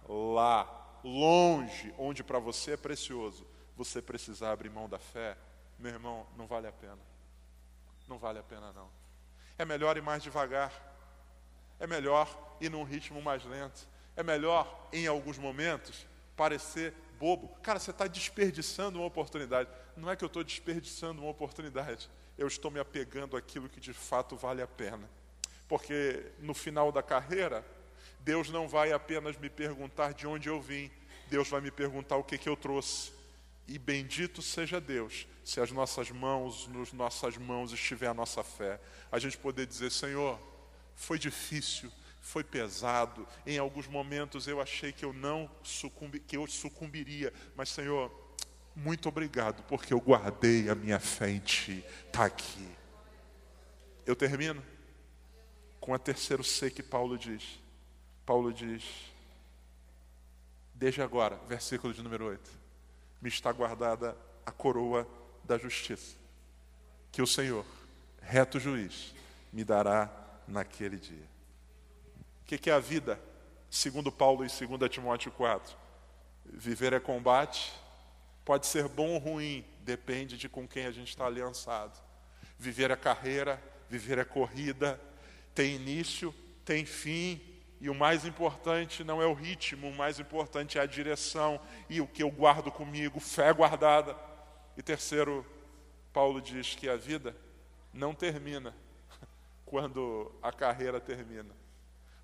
lá, 0.08 1.00
longe, 1.04 1.94
onde 1.98 2.24
para 2.24 2.40
você 2.40 2.72
é 2.72 2.78
precioso, 2.78 3.46
você 3.76 4.02
precisar 4.02 4.52
abrir 4.52 4.70
mão 4.70 4.88
da 4.88 5.00
fé, 5.00 5.38
meu 5.80 5.92
irmão, 5.92 6.26
não 6.38 6.48
vale 6.48 6.68
a 6.68 6.72
pena. 6.72 7.00
Não 8.08 8.18
vale 8.18 8.40
a 8.40 8.44
pena 8.44 8.72
não. 8.74 8.90
É 9.58 9.66
melhor 9.66 9.98
ir 9.98 10.02
mais 10.02 10.22
devagar. 10.22 10.72
É 11.80 11.88
melhor 11.88 12.58
ir 12.60 12.70
num 12.70 12.84
ritmo 12.84 13.22
mais 13.22 13.44
lento. 13.44 13.88
É 14.16 14.24
melhor, 14.24 14.90
em 14.92 15.08
alguns 15.08 15.38
momentos, 15.38 16.06
parecer 16.36 16.94
bobo. 17.20 17.50
Cara, 17.62 17.80
você 17.80 17.92
está 17.92 18.08
desperdiçando 18.08 19.00
uma 19.00 19.08
oportunidade. 19.08 19.70
Não 19.96 20.10
é 20.10 20.16
que 20.16 20.24
eu 20.24 20.28
estou 20.28 20.44
desperdiçando 20.44 21.22
uma 21.22 21.32
oportunidade. 21.32 22.10
Eu 22.38 22.48
estou 22.48 22.70
me 22.72 22.80
apegando 22.80 23.38
àquilo 23.38 23.70
que 23.70 23.80
de 23.80 23.94
fato 23.94 24.36
vale 24.36 24.62
a 24.62 24.68
pena. 24.68 25.10
Porque 25.68 26.32
no 26.40 26.54
final 26.54 26.92
da 26.92 27.02
carreira, 27.02 27.66
Deus 28.20 28.50
não 28.50 28.68
vai 28.68 28.92
apenas 28.92 29.38
me 29.38 29.50
perguntar 29.50 30.14
de 30.14 30.28
onde 30.28 30.48
eu 30.50 30.62
vim, 30.62 30.92
Deus 31.30 31.50
vai 31.50 31.62
me 31.62 31.72
perguntar 31.72 32.18
o 32.18 32.24
que, 32.24 32.38
que 32.38 32.48
eu 32.48 32.56
trouxe. 32.56 33.12
E 33.68 33.80
bendito 33.80 34.42
seja 34.42 34.80
Deus, 34.80 35.26
se 35.44 35.60
as 35.60 35.72
nossas 35.72 36.12
mãos, 36.12 36.68
nas 36.68 36.92
nossas 36.92 37.38
mãos 37.38 37.72
estiver 37.72 38.08
a 38.08 38.14
nossa 38.14 38.44
fé, 38.44 38.80
a 39.12 39.18
gente 39.18 39.38
poder 39.38 39.66
dizer, 39.66 39.92
Senhor, 39.92 40.38
foi 40.96 41.20
difícil, 41.20 41.92
foi 42.22 42.44
pesado. 42.44 43.28
Em 43.46 43.58
alguns 43.58 43.88
momentos 43.88 44.48
eu 44.48 44.62
achei 44.62 44.92
que 44.92 45.06
eu 45.06 45.14
não 45.14 45.50
sucumbi, 45.62 46.20
que 46.20 46.38
eu 46.38 46.48
sucumbiria, 46.48 47.34
mas 47.56 47.70
Senhor, 47.70 48.12
muito 48.76 49.08
obrigado 49.10 49.64
porque 49.64 49.94
eu 49.94 50.00
guardei 50.00 50.70
a 50.70 50.76
minha 50.76 51.00
fé 51.00 51.30
em 51.30 51.40
Ti. 51.40 51.84
Está 52.08 52.26
aqui. 52.26 52.68
Eu 54.06 54.16
termino 54.16 54.64
com 55.80 55.94
a 55.94 56.00
terceiro 56.00 56.44
C 56.44 56.72
que 56.72 56.82
Paulo 56.82 57.18
diz. 57.18 57.60
Paulo 58.26 58.54
diz: 58.54 58.84
Desde 60.74 61.02
agora, 61.02 61.36
versículo 61.48 61.94
de 61.94 62.02
número 62.02 62.26
8, 62.26 62.52
me 63.22 63.30
está 63.30 63.52
guardada 63.52 64.18
a 64.46 64.52
coroa 64.52 65.08
da 65.44 65.58
justiça, 65.58 66.16
que 67.12 67.22
o 67.22 67.28
Senhor, 67.28 67.66
reto 68.22 68.60
juiz, 68.60 69.14
me 69.52 69.64
dará 69.64 70.23
naquele 70.48 70.98
dia. 70.98 71.28
O 72.42 72.46
que 72.46 72.70
é 72.70 72.74
a 72.74 72.80
vida? 72.80 73.20
Segundo 73.70 74.12
Paulo 74.12 74.46
e 74.46 74.48
2 74.48 74.90
Timóteo 74.90 75.32
4. 75.32 75.76
Viver 76.46 76.94
é 76.94 77.00
combate, 77.00 77.74
pode 78.46 78.68
ser 78.68 78.88
bom 78.88 79.12
ou 79.12 79.18
ruim, 79.18 79.66
depende 79.80 80.38
de 80.38 80.48
com 80.48 80.68
quem 80.68 80.86
a 80.86 80.92
gente 80.92 81.10
está 81.10 81.26
aliançado. 81.26 81.98
Viver 82.60 82.92
é 82.92 82.96
carreira, 82.96 83.62
viver 83.90 84.18
é 84.18 84.26
corrida, 84.26 85.00
tem 85.56 85.76
início, 85.76 86.34
tem 86.66 86.86
fim, 86.86 87.42
e 87.80 87.90
o 87.90 87.96
mais 87.96 88.26
importante 88.26 89.04
não 89.04 89.22
é 89.22 89.26
o 89.26 89.34
ritmo, 89.34 89.90
o 89.90 89.96
mais 89.96 90.20
importante 90.20 90.78
é 90.78 90.82
a 90.82 90.86
direção 90.86 91.60
e 91.90 92.00
o 92.00 92.08
que 92.08 92.24
eu 92.24 92.32
guardo 92.32 92.72
comigo, 92.72 93.20
fé 93.20 93.52
guardada. 93.52 94.16
E 94.78 94.82
terceiro, 94.82 95.46
Paulo 96.14 96.42
diz 96.42 96.76
que 96.76 96.88
a 96.88 96.96
vida 96.96 97.36
não 97.94 98.14
termina 98.14 98.74
quando 99.66 100.32
a 100.42 100.52
carreira 100.52 101.00
termina. 101.00 101.56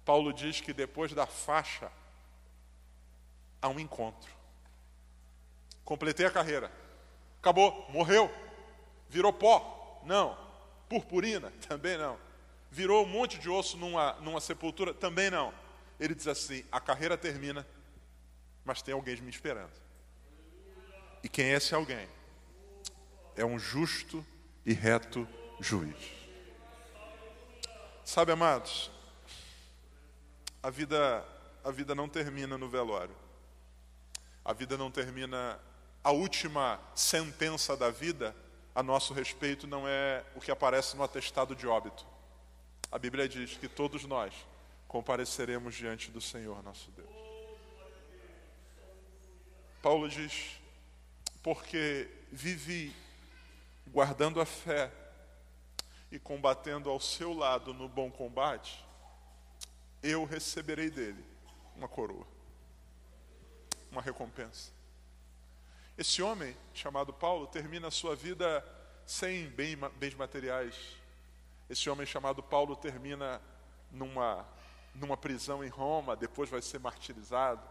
Paulo 0.06 0.34
diz 0.34 0.62
que 0.62 0.74
depois 0.74 1.14
da 1.14 1.26
faixa 1.26 1.92
há 3.62 3.68
um 3.70 3.80
encontro. 3.80 4.32
Completei 5.84 6.26
a 6.26 6.32
carreira. 6.32 6.72
Acabou, 7.40 7.86
morreu. 7.90 8.32
Virou 9.10 9.34
pó? 9.34 10.02
Não. 10.06 10.38
Purpurina? 10.88 11.52
Também 11.68 11.98
não. 11.98 12.18
Virou 12.72 13.04
um 13.04 13.08
monte 13.08 13.40
de 13.40 13.50
osso 13.50 13.78
numa, 13.78 14.14
numa 14.22 14.42
sepultura? 14.42 14.94
Também 14.94 15.30
não. 15.30 15.54
Ele 16.00 16.14
diz 16.14 16.28
assim: 16.28 16.64
a 16.72 16.80
carreira 16.80 17.18
termina, 17.18 17.66
mas 18.64 18.82
tem 18.82 18.94
alguém 18.94 19.20
me 19.22 19.30
esperando. 19.30 19.74
E 21.24 21.30
quem 21.30 21.46
é 21.46 21.54
esse 21.56 21.74
alguém? 21.74 22.08
É 23.36 23.44
um 23.44 23.58
justo 23.58 24.26
e 24.66 24.74
reto 24.74 25.28
juiz. 25.60 26.19
Sabe, 28.10 28.32
amados, 28.32 28.90
a 30.64 30.72
vida, 30.72 31.24
a 31.64 31.70
vida 31.70 31.94
não 31.94 32.10
termina 32.10 32.58
no 32.58 32.68
velório. 32.68 33.16
A 34.44 34.52
vida 34.52 34.76
não 34.76 34.90
termina. 34.90 35.60
A 36.04 36.10
última 36.10 36.80
sentença 36.96 37.78
da 37.78 37.92
vida 37.92 38.36
a 38.74 38.82
nosso 38.82 39.14
respeito 39.14 39.68
não 39.68 39.88
é 39.88 40.26
o 40.36 40.42
que 40.42 40.50
aparece 40.50 40.98
no 40.98 41.04
atestado 41.04 41.56
de 41.56 41.68
óbito. 41.68 42.04
A 42.92 42.98
Bíblia 42.98 43.30
diz 43.30 43.58
que 43.58 43.68
todos 43.68 44.06
nós 44.06 44.34
compareceremos 44.88 45.76
diante 45.76 46.10
do 46.10 46.20
Senhor 46.20 46.64
nosso 46.64 46.90
Deus. 46.90 47.08
Paulo 49.84 50.10
diz: 50.10 50.60
porque 51.44 52.10
vivi 52.32 52.92
guardando 53.86 54.42
a 54.42 54.48
fé 54.48 54.92
e 56.12 56.18
combatendo 56.18 56.90
ao 56.90 57.00
seu 57.00 57.34
lado 57.34 57.74
no 57.74 57.88
bom 57.88 58.10
combate, 58.10 58.84
eu 60.02 60.26
receberei 60.26 60.90
dele 60.90 61.24
uma 61.76 61.88
coroa, 61.88 62.26
uma 63.92 64.02
recompensa. 64.02 64.72
Esse 65.98 66.22
homem, 66.22 66.56
chamado 66.74 67.12
Paulo, 67.12 67.46
termina 67.48 67.90
a 67.90 67.92
sua 67.92 68.16
vida 68.16 68.66
sem 69.06 69.50
bens 69.50 70.16
materiais. 70.16 70.76
Esse 71.70 71.90
homem, 71.90 72.06
chamado 72.06 72.42
Paulo, 72.42 72.76
termina 72.76 73.42
numa, 73.92 74.48
numa 74.96 75.18
prisão 75.18 75.64
em 75.64 75.68
Roma, 75.68 76.16
depois 76.16 76.50
vai 76.50 76.62
ser 76.62 76.80
martirizado. 76.80 77.62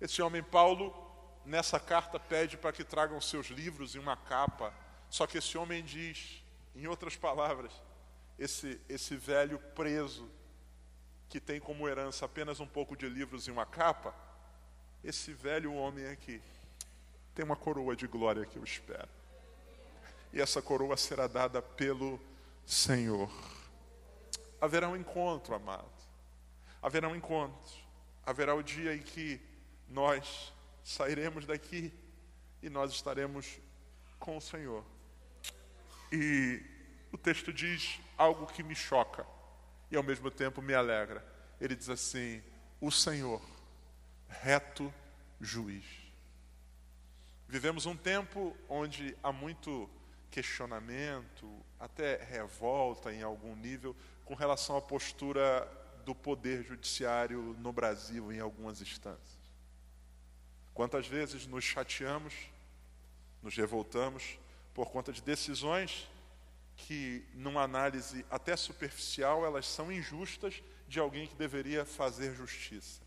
Esse 0.00 0.22
homem, 0.22 0.42
Paulo, 0.42 0.94
nessa 1.44 1.78
carta 1.78 2.18
pede 2.18 2.56
para 2.56 2.72
que 2.72 2.82
tragam 2.82 3.20
seus 3.20 3.48
livros 3.48 3.94
em 3.94 3.98
uma 3.98 4.16
capa. 4.16 4.72
Só 5.10 5.26
que 5.26 5.38
esse 5.38 5.56
homem 5.58 5.84
diz, 5.84 6.42
em 6.76 6.86
outras 6.86 7.16
palavras, 7.16 7.72
esse, 8.38 8.80
esse 8.88 9.16
velho 9.16 9.58
preso 9.74 10.28
que 11.28 11.40
tem 11.40 11.58
como 11.58 11.88
herança 11.88 12.24
apenas 12.26 12.60
um 12.60 12.66
pouco 12.66 12.96
de 12.96 13.08
livros 13.08 13.48
e 13.48 13.50
uma 13.50 13.66
capa, 13.66 14.14
esse 15.02 15.32
velho 15.32 15.72
homem 15.72 16.06
aqui 16.06 16.40
tem 17.34 17.44
uma 17.44 17.56
coroa 17.56 17.94
de 17.94 18.06
glória 18.06 18.46
que 18.46 18.56
eu 18.56 18.64
espero. 18.64 19.08
E 20.32 20.40
essa 20.40 20.60
coroa 20.60 20.96
será 20.96 21.26
dada 21.26 21.60
pelo 21.60 22.20
Senhor. 22.64 23.30
Haverá 24.60 24.88
um 24.88 24.96
encontro, 24.96 25.54
amado. 25.54 25.90
Haverá 26.82 27.08
um 27.08 27.16
encontro. 27.16 27.74
Haverá 28.24 28.54
o 28.54 28.62
dia 28.62 28.94
em 28.94 29.02
que 29.02 29.40
nós 29.88 30.52
sairemos 30.82 31.46
daqui 31.46 31.92
e 32.62 32.68
nós 32.68 32.92
estaremos 32.92 33.58
com 34.18 34.36
o 34.36 34.40
Senhor. 34.40 34.84
E 36.12 36.62
o 37.12 37.18
texto 37.18 37.52
diz 37.52 37.98
algo 38.16 38.46
que 38.46 38.62
me 38.62 38.74
choca 38.74 39.26
e 39.90 39.96
ao 39.96 40.02
mesmo 40.02 40.30
tempo 40.30 40.62
me 40.62 40.74
alegra. 40.74 41.24
Ele 41.60 41.74
diz 41.74 41.88
assim: 41.88 42.42
O 42.80 42.90
Senhor, 42.90 43.42
reto 44.28 44.92
juiz. 45.40 45.84
Vivemos 47.48 47.86
um 47.86 47.96
tempo 47.96 48.56
onde 48.68 49.16
há 49.22 49.32
muito 49.32 49.88
questionamento, 50.30 51.64
até 51.78 52.22
revolta 52.24 53.12
em 53.12 53.22
algum 53.22 53.54
nível, 53.54 53.94
com 54.24 54.34
relação 54.34 54.76
à 54.76 54.82
postura 54.82 55.66
do 56.04 56.14
poder 56.14 56.64
judiciário 56.64 57.56
no 57.58 57.72
Brasil 57.72 58.32
em 58.32 58.40
algumas 58.40 58.80
instâncias. 58.80 59.36
Quantas 60.74 61.06
vezes 61.06 61.46
nos 61.46 61.64
chateamos, 61.64 62.34
nos 63.42 63.56
revoltamos 63.56 64.38
por 64.76 64.90
conta 64.90 65.10
de 65.10 65.22
decisões 65.22 66.06
que, 66.76 67.26
numa 67.32 67.62
análise 67.62 68.26
até 68.30 68.54
superficial, 68.54 69.42
elas 69.42 69.66
são 69.66 69.90
injustas 69.90 70.62
de 70.86 71.00
alguém 71.00 71.26
que 71.26 71.34
deveria 71.34 71.86
fazer 71.86 72.34
justiça. 72.34 73.00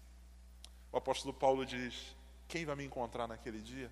O 0.92 0.98
apóstolo 0.98 1.32
Paulo 1.32 1.64
diz: 1.64 2.18
Quem 2.48 2.66
vai 2.66 2.76
me 2.76 2.84
encontrar 2.84 3.28
naquele 3.28 3.62
dia? 3.62 3.92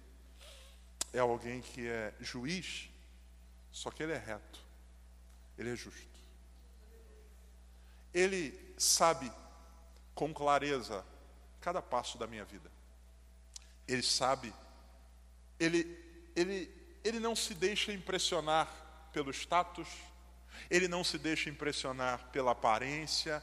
É 1.14 1.20
alguém 1.20 1.62
que 1.62 1.88
é 1.88 2.16
juiz, 2.20 2.90
só 3.72 3.92
que 3.92 4.02
ele 4.02 4.14
é 4.14 4.18
reto, 4.18 4.60
ele 5.56 5.72
é 5.72 5.76
justo. 5.76 6.18
Ele 8.12 8.74
sabe 8.76 9.32
com 10.16 10.34
clareza 10.34 11.06
cada 11.62 11.80
passo 11.80 12.18
da 12.18 12.26
minha 12.26 12.44
vida. 12.44 12.72
Ele 13.88 14.02
sabe, 14.02 14.52
ele, 15.60 15.96
ele, 16.36 16.77
ele 17.08 17.22
não 17.22 17.36
se 17.36 17.54
deixa 17.54 17.94
impressionar 17.94 18.68
pelo 19.14 19.32
status, 19.32 19.88
ele 20.70 20.90
não 20.90 21.06
se 21.06 21.18
deixa 21.18 21.50
impressionar 21.50 22.30
pela 22.32 22.52
aparência, 22.52 23.42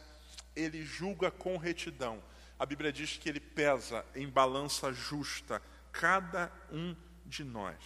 ele 0.55 0.85
julga 0.85 1.31
com 1.31 1.57
retidão. 1.57 2.23
A 2.59 2.67
Bíblia 2.67 2.93
diz 2.93 3.17
que 3.17 3.27
ele 3.27 3.41
pesa 3.41 4.05
em 4.15 4.29
balança 4.29 4.93
justa 4.93 5.63
cada 5.91 6.53
um 6.71 6.95
de 7.25 7.43
nós. 7.43 7.77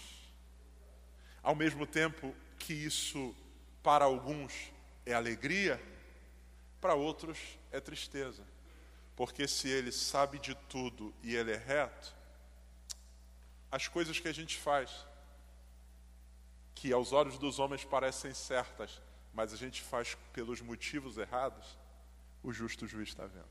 Ao 1.43 1.55
mesmo 1.55 1.87
tempo 1.87 2.35
que 2.59 2.72
isso, 2.74 3.33
para 3.81 4.05
alguns, 4.05 4.72
é 5.07 5.14
alegria, 5.14 5.81
para 6.81 6.95
outros 6.95 7.39
é 7.70 7.79
tristeza. 7.79 8.43
Porque 9.14 9.47
se 9.47 9.68
ele 9.68 9.93
sabe 9.93 10.41
de 10.41 10.57
tudo 10.68 11.14
e 11.22 11.37
ele 11.37 11.53
é 11.53 11.57
reto, 11.57 12.14
as 13.70 13.87
coisas 13.87 14.18
que 14.18 14.26
a 14.26 14.35
gente 14.35 14.57
faz, 14.57 15.07
que 16.81 16.93
aos 16.93 17.12
olhos 17.12 17.37
dos 17.39 17.59
homens 17.59 17.85
parecem 17.85 18.33
certas, 18.33 19.03
mas 19.35 19.53
a 19.53 19.57
gente 19.57 19.83
faz 19.83 20.16
pelos 20.33 20.61
motivos 20.61 21.18
errados, 21.18 21.76
o 22.41 22.53
justo 22.53 22.87
juiz 22.87 23.09
está 23.09 23.26
vendo. 23.26 23.49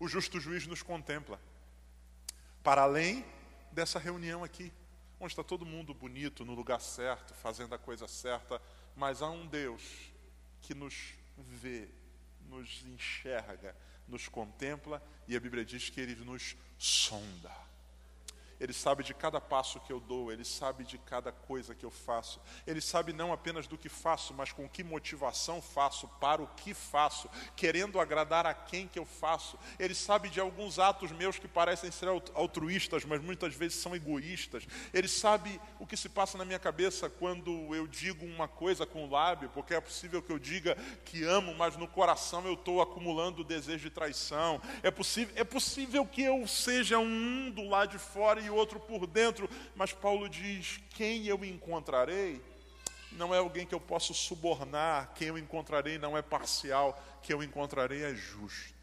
O 0.00 0.08
justo 0.08 0.40
juiz 0.40 0.66
nos 0.66 0.82
contempla. 0.82 1.38
Para 2.62 2.82
além 2.82 3.22
dessa 3.70 3.98
reunião 3.98 4.42
aqui, 4.42 4.72
onde 5.20 5.32
está 5.32 5.44
todo 5.44 5.66
mundo 5.66 5.92
bonito, 5.92 6.42
no 6.42 6.54
lugar 6.54 6.80
certo, 6.80 7.34
fazendo 7.34 7.74
a 7.74 7.78
coisa 7.78 8.08
certa, 8.08 8.62
mas 8.96 9.20
há 9.20 9.28
um 9.28 9.46
Deus 9.46 9.82
que 10.62 10.72
nos 10.74 10.94
vê, 11.36 11.86
nos 12.48 12.82
enxerga, 12.86 13.76
nos 14.08 14.26
contempla 14.26 15.02
e 15.26 15.36
a 15.36 15.40
Bíblia 15.40 15.66
diz 15.66 15.90
que 15.90 16.00
ele 16.00 16.14
nos 16.24 16.56
sonda. 16.78 17.67
Ele 18.60 18.72
sabe 18.72 19.04
de 19.04 19.14
cada 19.14 19.40
passo 19.40 19.80
que 19.80 19.92
eu 19.92 20.00
dou, 20.00 20.32
Ele 20.32 20.44
sabe 20.44 20.84
de 20.84 20.98
cada 20.98 21.30
coisa 21.30 21.74
que 21.74 21.84
eu 21.84 21.90
faço. 21.90 22.40
Ele 22.66 22.80
sabe 22.80 23.12
não 23.12 23.32
apenas 23.32 23.66
do 23.66 23.78
que 23.78 23.88
faço, 23.88 24.34
mas 24.34 24.52
com 24.52 24.68
que 24.68 24.82
motivação 24.82 25.62
faço, 25.62 26.08
para 26.20 26.42
o 26.42 26.46
que 26.48 26.74
faço, 26.74 27.28
querendo 27.54 28.00
agradar 28.00 28.46
a 28.46 28.54
quem 28.54 28.88
que 28.88 28.98
eu 28.98 29.04
faço. 29.04 29.58
Ele 29.78 29.94
sabe 29.94 30.28
de 30.28 30.40
alguns 30.40 30.78
atos 30.78 31.12
meus 31.12 31.38
que 31.38 31.46
parecem 31.46 31.90
ser 31.90 32.08
altruístas, 32.34 33.04
mas 33.04 33.22
muitas 33.22 33.54
vezes 33.54 33.78
são 33.78 33.94
egoístas. 33.94 34.66
Ele 34.92 35.08
sabe 35.08 35.60
o 35.78 35.86
que 35.86 35.96
se 35.96 36.08
passa 36.08 36.36
na 36.36 36.44
minha 36.44 36.58
cabeça 36.58 37.08
quando 37.08 37.74
eu 37.74 37.86
digo 37.86 38.26
uma 38.26 38.48
coisa 38.48 38.84
com 38.84 39.04
o 39.04 39.10
lábio, 39.10 39.50
porque 39.54 39.74
é 39.74 39.80
possível 39.80 40.22
que 40.22 40.32
eu 40.32 40.38
diga 40.38 40.76
que 41.04 41.24
amo, 41.24 41.54
mas 41.54 41.76
no 41.76 41.86
coração 41.86 42.44
eu 42.46 42.54
estou 42.54 42.82
acumulando 42.82 43.42
o 43.42 43.44
desejo 43.44 43.88
de 43.88 43.90
traição. 43.90 44.60
É 44.82 44.90
possível, 44.90 45.34
é 45.36 45.44
possível 45.44 46.06
que 46.06 46.22
eu 46.22 46.46
seja 46.46 46.98
um 46.98 47.50
do 47.50 47.68
lado 47.68 47.90
de 47.90 47.98
fora 47.98 48.40
e 48.40 48.47
e 48.48 48.50
outro 48.50 48.80
por 48.80 49.06
dentro, 49.06 49.48
mas 49.76 49.92
Paulo 49.92 50.28
diz: 50.28 50.80
quem 50.90 51.26
eu 51.26 51.44
encontrarei 51.44 52.42
não 53.12 53.34
é 53.34 53.38
alguém 53.38 53.66
que 53.66 53.74
eu 53.74 53.80
posso 53.80 54.12
subornar, 54.12 55.12
quem 55.14 55.28
eu 55.28 55.38
encontrarei 55.38 55.98
não 55.98 56.16
é 56.16 56.22
parcial, 56.22 57.00
quem 57.22 57.34
eu 57.34 57.42
encontrarei 57.42 58.02
é 58.02 58.14
justo. 58.14 58.74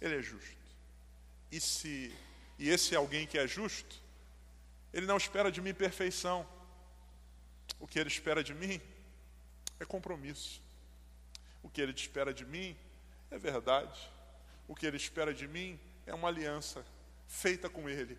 Ele 0.00 0.18
é 0.18 0.22
justo. 0.22 0.56
E 1.50 1.60
se 1.60 2.14
e 2.58 2.68
esse 2.68 2.94
alguém 2.94 3.26
que 3.26 3.38
é 3.38 3.46
justo, 3.46 4.00
ele 4.92 5.06
não 5.06 5.16
espera 5.16 5.50
de 5.50 5.60
mim 5.60 5.74
perfeição. 5.74 6.46
O 7.80 7.86
que 7.86 7.98
ele 7.98 8.08
espera 8.08 8.44
de 8.44 8.54
mim 8.54 8.80
é 9.80 9.84
compromisso. 9.84 10.62
O 11.62 11.68
que 11.68 11.80
ele 11.80 11.92
espera 11.92 12.32
de 12.32 12.44
mim 12.44 12.76
é 13.30 13.38
verdade. 13.38 13.98
O 14.68 14.74
que 14.74 14.86
ele 14.86 14.96
espera 14.96 15.34
de 15.34 15.48
mim 15.48 15.78
é 16.06 16.14
uma 16.14 16.28
aliança 16.28 16.84
feita 17.26 17.68
com 17.68 17.88
ele 17.88 18.16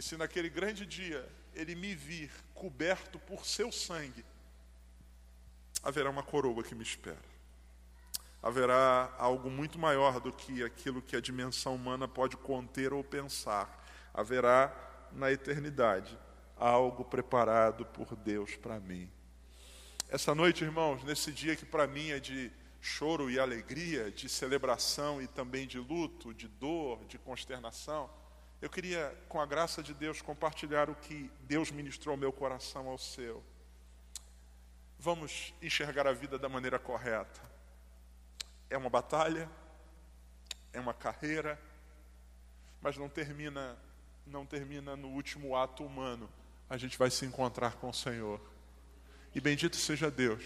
e 0.00 0.02
se 0.02 0.16
naquele 0.16 0.48
grande 0.48 0.86
dia 0.86 1.28
ele 1.52 1.74
me 1.74 1.94
vir 1.94 2.30
coberto 2.54 3.18
por 3.18 3.44
seu 3.44 3.70
sangue, 3.70 4.24
haverá 5.82 6.08
uma 6.08 6.22
coroa 6.22 6.64
que 6.64 6.74
me 6.74 6.82
espera. 6.82 7.30
Haverá 8.42 9.14
algo 9.18 9.50
muito 9.50 9.78
maior 9.78 10.18
do 10.18 10.32
que 10.32 10.64
aquilo 10.64 11.02
que 11.02 11.16
a 11.16 11.20
dimensão 11.20 11.74
humana 11.74 12.08
pode 12.08 12.34
conter 12.38 12.94
ou 12.94 13.04
pensar. 13.04 13.86
Haverá 14.14 14.74
na 15.12 15.30
eternidade 15.30 16.18
algo 16.56 17.04
preparado 17.04 17.84
por 17.84 18.16
Deus 18.16 18.56
para 18.56 18.80
mim. 18.80 19.06
Essa 20.08 20.34
noite, 20.34 20.64
irmãos, 20.64 21.04
nesse 21.04 21.30
dia 21.30 21.54
que 21.54 21.66
para 21.66 21.86
mim 21.86 22.08
é 22.08 22.18
de 22.18 22.50
choro 22.80 23.30
e 23.30 23.38
alegria, 23.38 24.10
de 24.10 24.30
celebração 24.30 25.20
e 25.20 25.26
também 25.26 25.66
de 25.66 25.78
luto, 25.78 26.32
de 26.32 26.48
dor, 26.48 27.04
de 27.04 27.18
consternação, 27.18 28.08
eu 28.60 28.68
queria, 28.68 29.16
com 29.26 29.40
a 29.40 29.46
graça 29.46 29.82
de 29.82 29.94
Deus, 29.94 30.20
compartilhar 30.20 30.90
o 30.90 30.94
que 30.94 31.30
Deus 31.40 31.70
ministrou 31.70 32.12
ao 32.12 32.18
meu 32.18 32.30
coração 32.30 32.88
ao 32.88 32.98
seu. 32.98 33.42
Vamos 34.98 35.54
enxergar 35.62 36.06
a 36.06 36.12
vida 36.12 36.38
da 36.38 36.46
maneira 36.46 36.78
correta. 36.78 37.40
É 38.68 38.76
uma 38.76 38.90
batalha, 38.90 39.48
é 40.74 40.80
uma 40.80 40.92
carreira, 40.92 41.58
mas 42.82 42.98
não 42.98 43.08
termina, 43.08 43.78
não 44.26 44.44
termina 44.44 44.94
no 44.94 45.08
último 45.08 45.56
ato 45.56 45.82
humano. 45.82 46.28
A 46.68 46.76
gente 46.76 46.98
vai 46.98 47.10
se 47.10 47.24
encontrar 47.24 47.76
com 47.76 47.88
o 47.88 47.94
Senhor. 47.94 48.38
E 49.34 49.40
bendito 49.40 49.76
seja 49.76 50.10
Deus, 50.10 50.44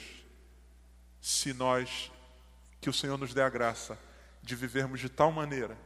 se 1.20 1.52
nós, 1.52 2.12
que 2.80 2.88
o 2.88 2.92
Senhor 2.92 3.18
nos 3.18 3.34
dê 3.34 3.42
a 3.42 3.48
graça 3.48 3.98
de 4.40 4.54
vivermos 4.54 5.00
de 5.00 5.08
tal 5.08 5.32
maneira 5.32 5.76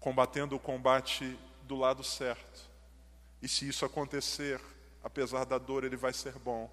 combatendo 0.00 0.56
o 0.56 0.60
combate 0.60 1.38
do 1.62 1.76
lado 1.76 2.02
certo. 2.04 2.68
E 3.42 3.48
se 3.48 3.68
isso 3.68 3.84
acontecer, 3.84 4.60
apesar 5.02 5.44
da 5.44 5.58
dor, 5.58 5.84
ele 5.84 5.96
vai 5.96 6.12
ser 6.12 6.32
bom. 6.38 6.70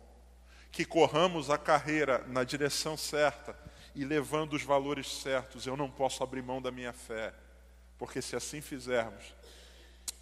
Que 0.72 0.86
corramos 0.86 1.50
a 1.50 1.58
carreira 1.58 2.26
na 2.28 2.44
direção 2.44 2.98
certa 2.98 3.58
e 3.94 4.04
levando 4.04 4.54
os 4.54 4.64
valores 4.64 5.22
certos. 5.22 5.66
Eu 5.66 5.78
não 5.78 5.90
posso 5.90 6.24
abrir 6.24 6.42
mão 6.42 6.62
da 6.62 6.72
minha 6.72 6.94
fé, 6.94 7.34
porque 7.98 8.22
se 8.22 8.36
assim 8.36 8.62
fizermos, 8.62 9.34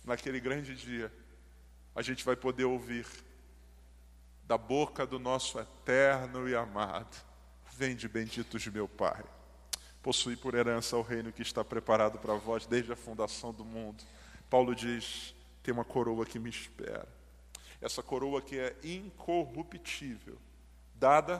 naquele 0.03 0.39
grande 0.39 0.75
dia, 0.75 1.11
a 1.95 2.01
gente 2.01 2.23
vai 2.23 2.35
poder 2.35 2.65
ouvir 2.65 3.05
da 4.43 4.57
boca 4.57 5.05
do 5.05 5.17
nosso 5.17 5.59
eterno 5.59 6.47
e 6.47 6.55
amado: 6.55 7.15
benditos 8.11 8.61
de 8.61 8.69
meu 8.69 8.87
Pai 8.87 9.23
possui 10.03 10.35
por 10.35 10.53
herança 10.53 10.97
o 10.97 11.01
reino 11.01 11.31
que 11.31 11.41
está 11.41 11.63
preparado 11.63 12.19
para 12.19 12.35
vós 12.35 12.65
desde 12.65 12.91
a 12.91 12.95
fundação 12.95 13.53
do 13.53 13.63
mundo. 13.63 14.03
Paulo 14.49 14.75
diz: 14.75 15.33
tem 15.63 15.73
uma 15.73 15.85
coroa 15.85 16.25
que 16.25 16.37
me 16.37 16.49
espera. 16.49 17.07
Essa 17.81 18.03
coroa 18.03 18.41
que 18.41 18.59
é 18.59 18.75
incorruptível, 18.83 20.37
dada 20.93 21.39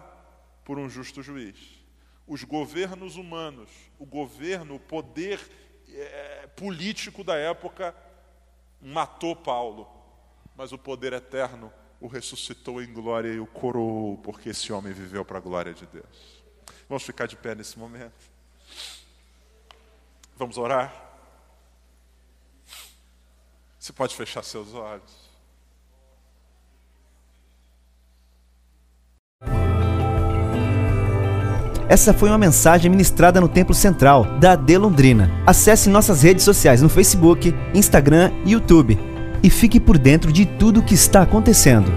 por 0.64 0.80
um 0.80 0.89
justo 0.89 1.22
juiz. 1.22 1.57
Os 2.26 2.43
governos 2.43 3.18
humanos, 3.18 3.70
o 3.99 4.05
governo, 4.05 4.76
o 4.76 4.80
poder 4.80 5.39
é, 5.89 6.47
político 6.55 7.24
da 7.24 7.36
época 7.36 7.93
matou 8.82 9.36
Paulo, 9.36 9.88
mas 10.55 10.72
o 10.72 10.78
poder 10.78 11.11
eterno 11.11 11.72
o 11.99 12.07
ressuscitou 12.07 12.82
em 12.82 12.91
glória 12.91 13.30
e 13.30 13.39
o 13.39 13.45
coroou, 13.47 14.18
porque 14.18 14.49
esse 14.49 14.72
homem 14.74 14.91
viveu 14.91 15.24
para 15.24 15.38
a 15.38 15.41
glória 15.41 15.74
de 15.74 15.86
Deus. 15.86 16.43
Vamos 16.88 17.03
ficar 17.03 17.28
de 17.28 17.36
pé 17.36 17.55
nesse 17.55 17.80
momento. 17.80 18.32
Vamos 20.38 20.57
orar? 20.57 20.93
Você 23.80 23.91
pode 23.91 24.16
fechar 24.16 24.43
seus 24.43 24.74
olhos. 24.74 25.24
Essa 31.89 32.14
foi 32.14 32.30
uma 32.30 32.38
mensagem 32.38 32.89
ministrada 32.89 33.39
no 33.39 33.47
Templo 33.47 33.76
Central 33.76 34.26
da 34.39 34.53
AD 34.53 34.78
Londrina. 34.78 35.30
Acesse 35.45 35.89
nossas 35.89 36.24
redes 36.24 36.43
sociais 36.43 36.82
no 36.82 36.89
Facebook, 36.89 37.53
Instagram 37.74 38.32
e 38.45 38.53
YouTube 38.53 38.97
e 39.43 39.49
fique 39.49 39.80
por 39.80 39.97
dentro 39.97 40.32
de 40.32 40.45
tudo 40.45 40.80
o 40.80 40.84
que 40.84 40.93
está 40.93 41.22
acontecendo. 41.22 41.91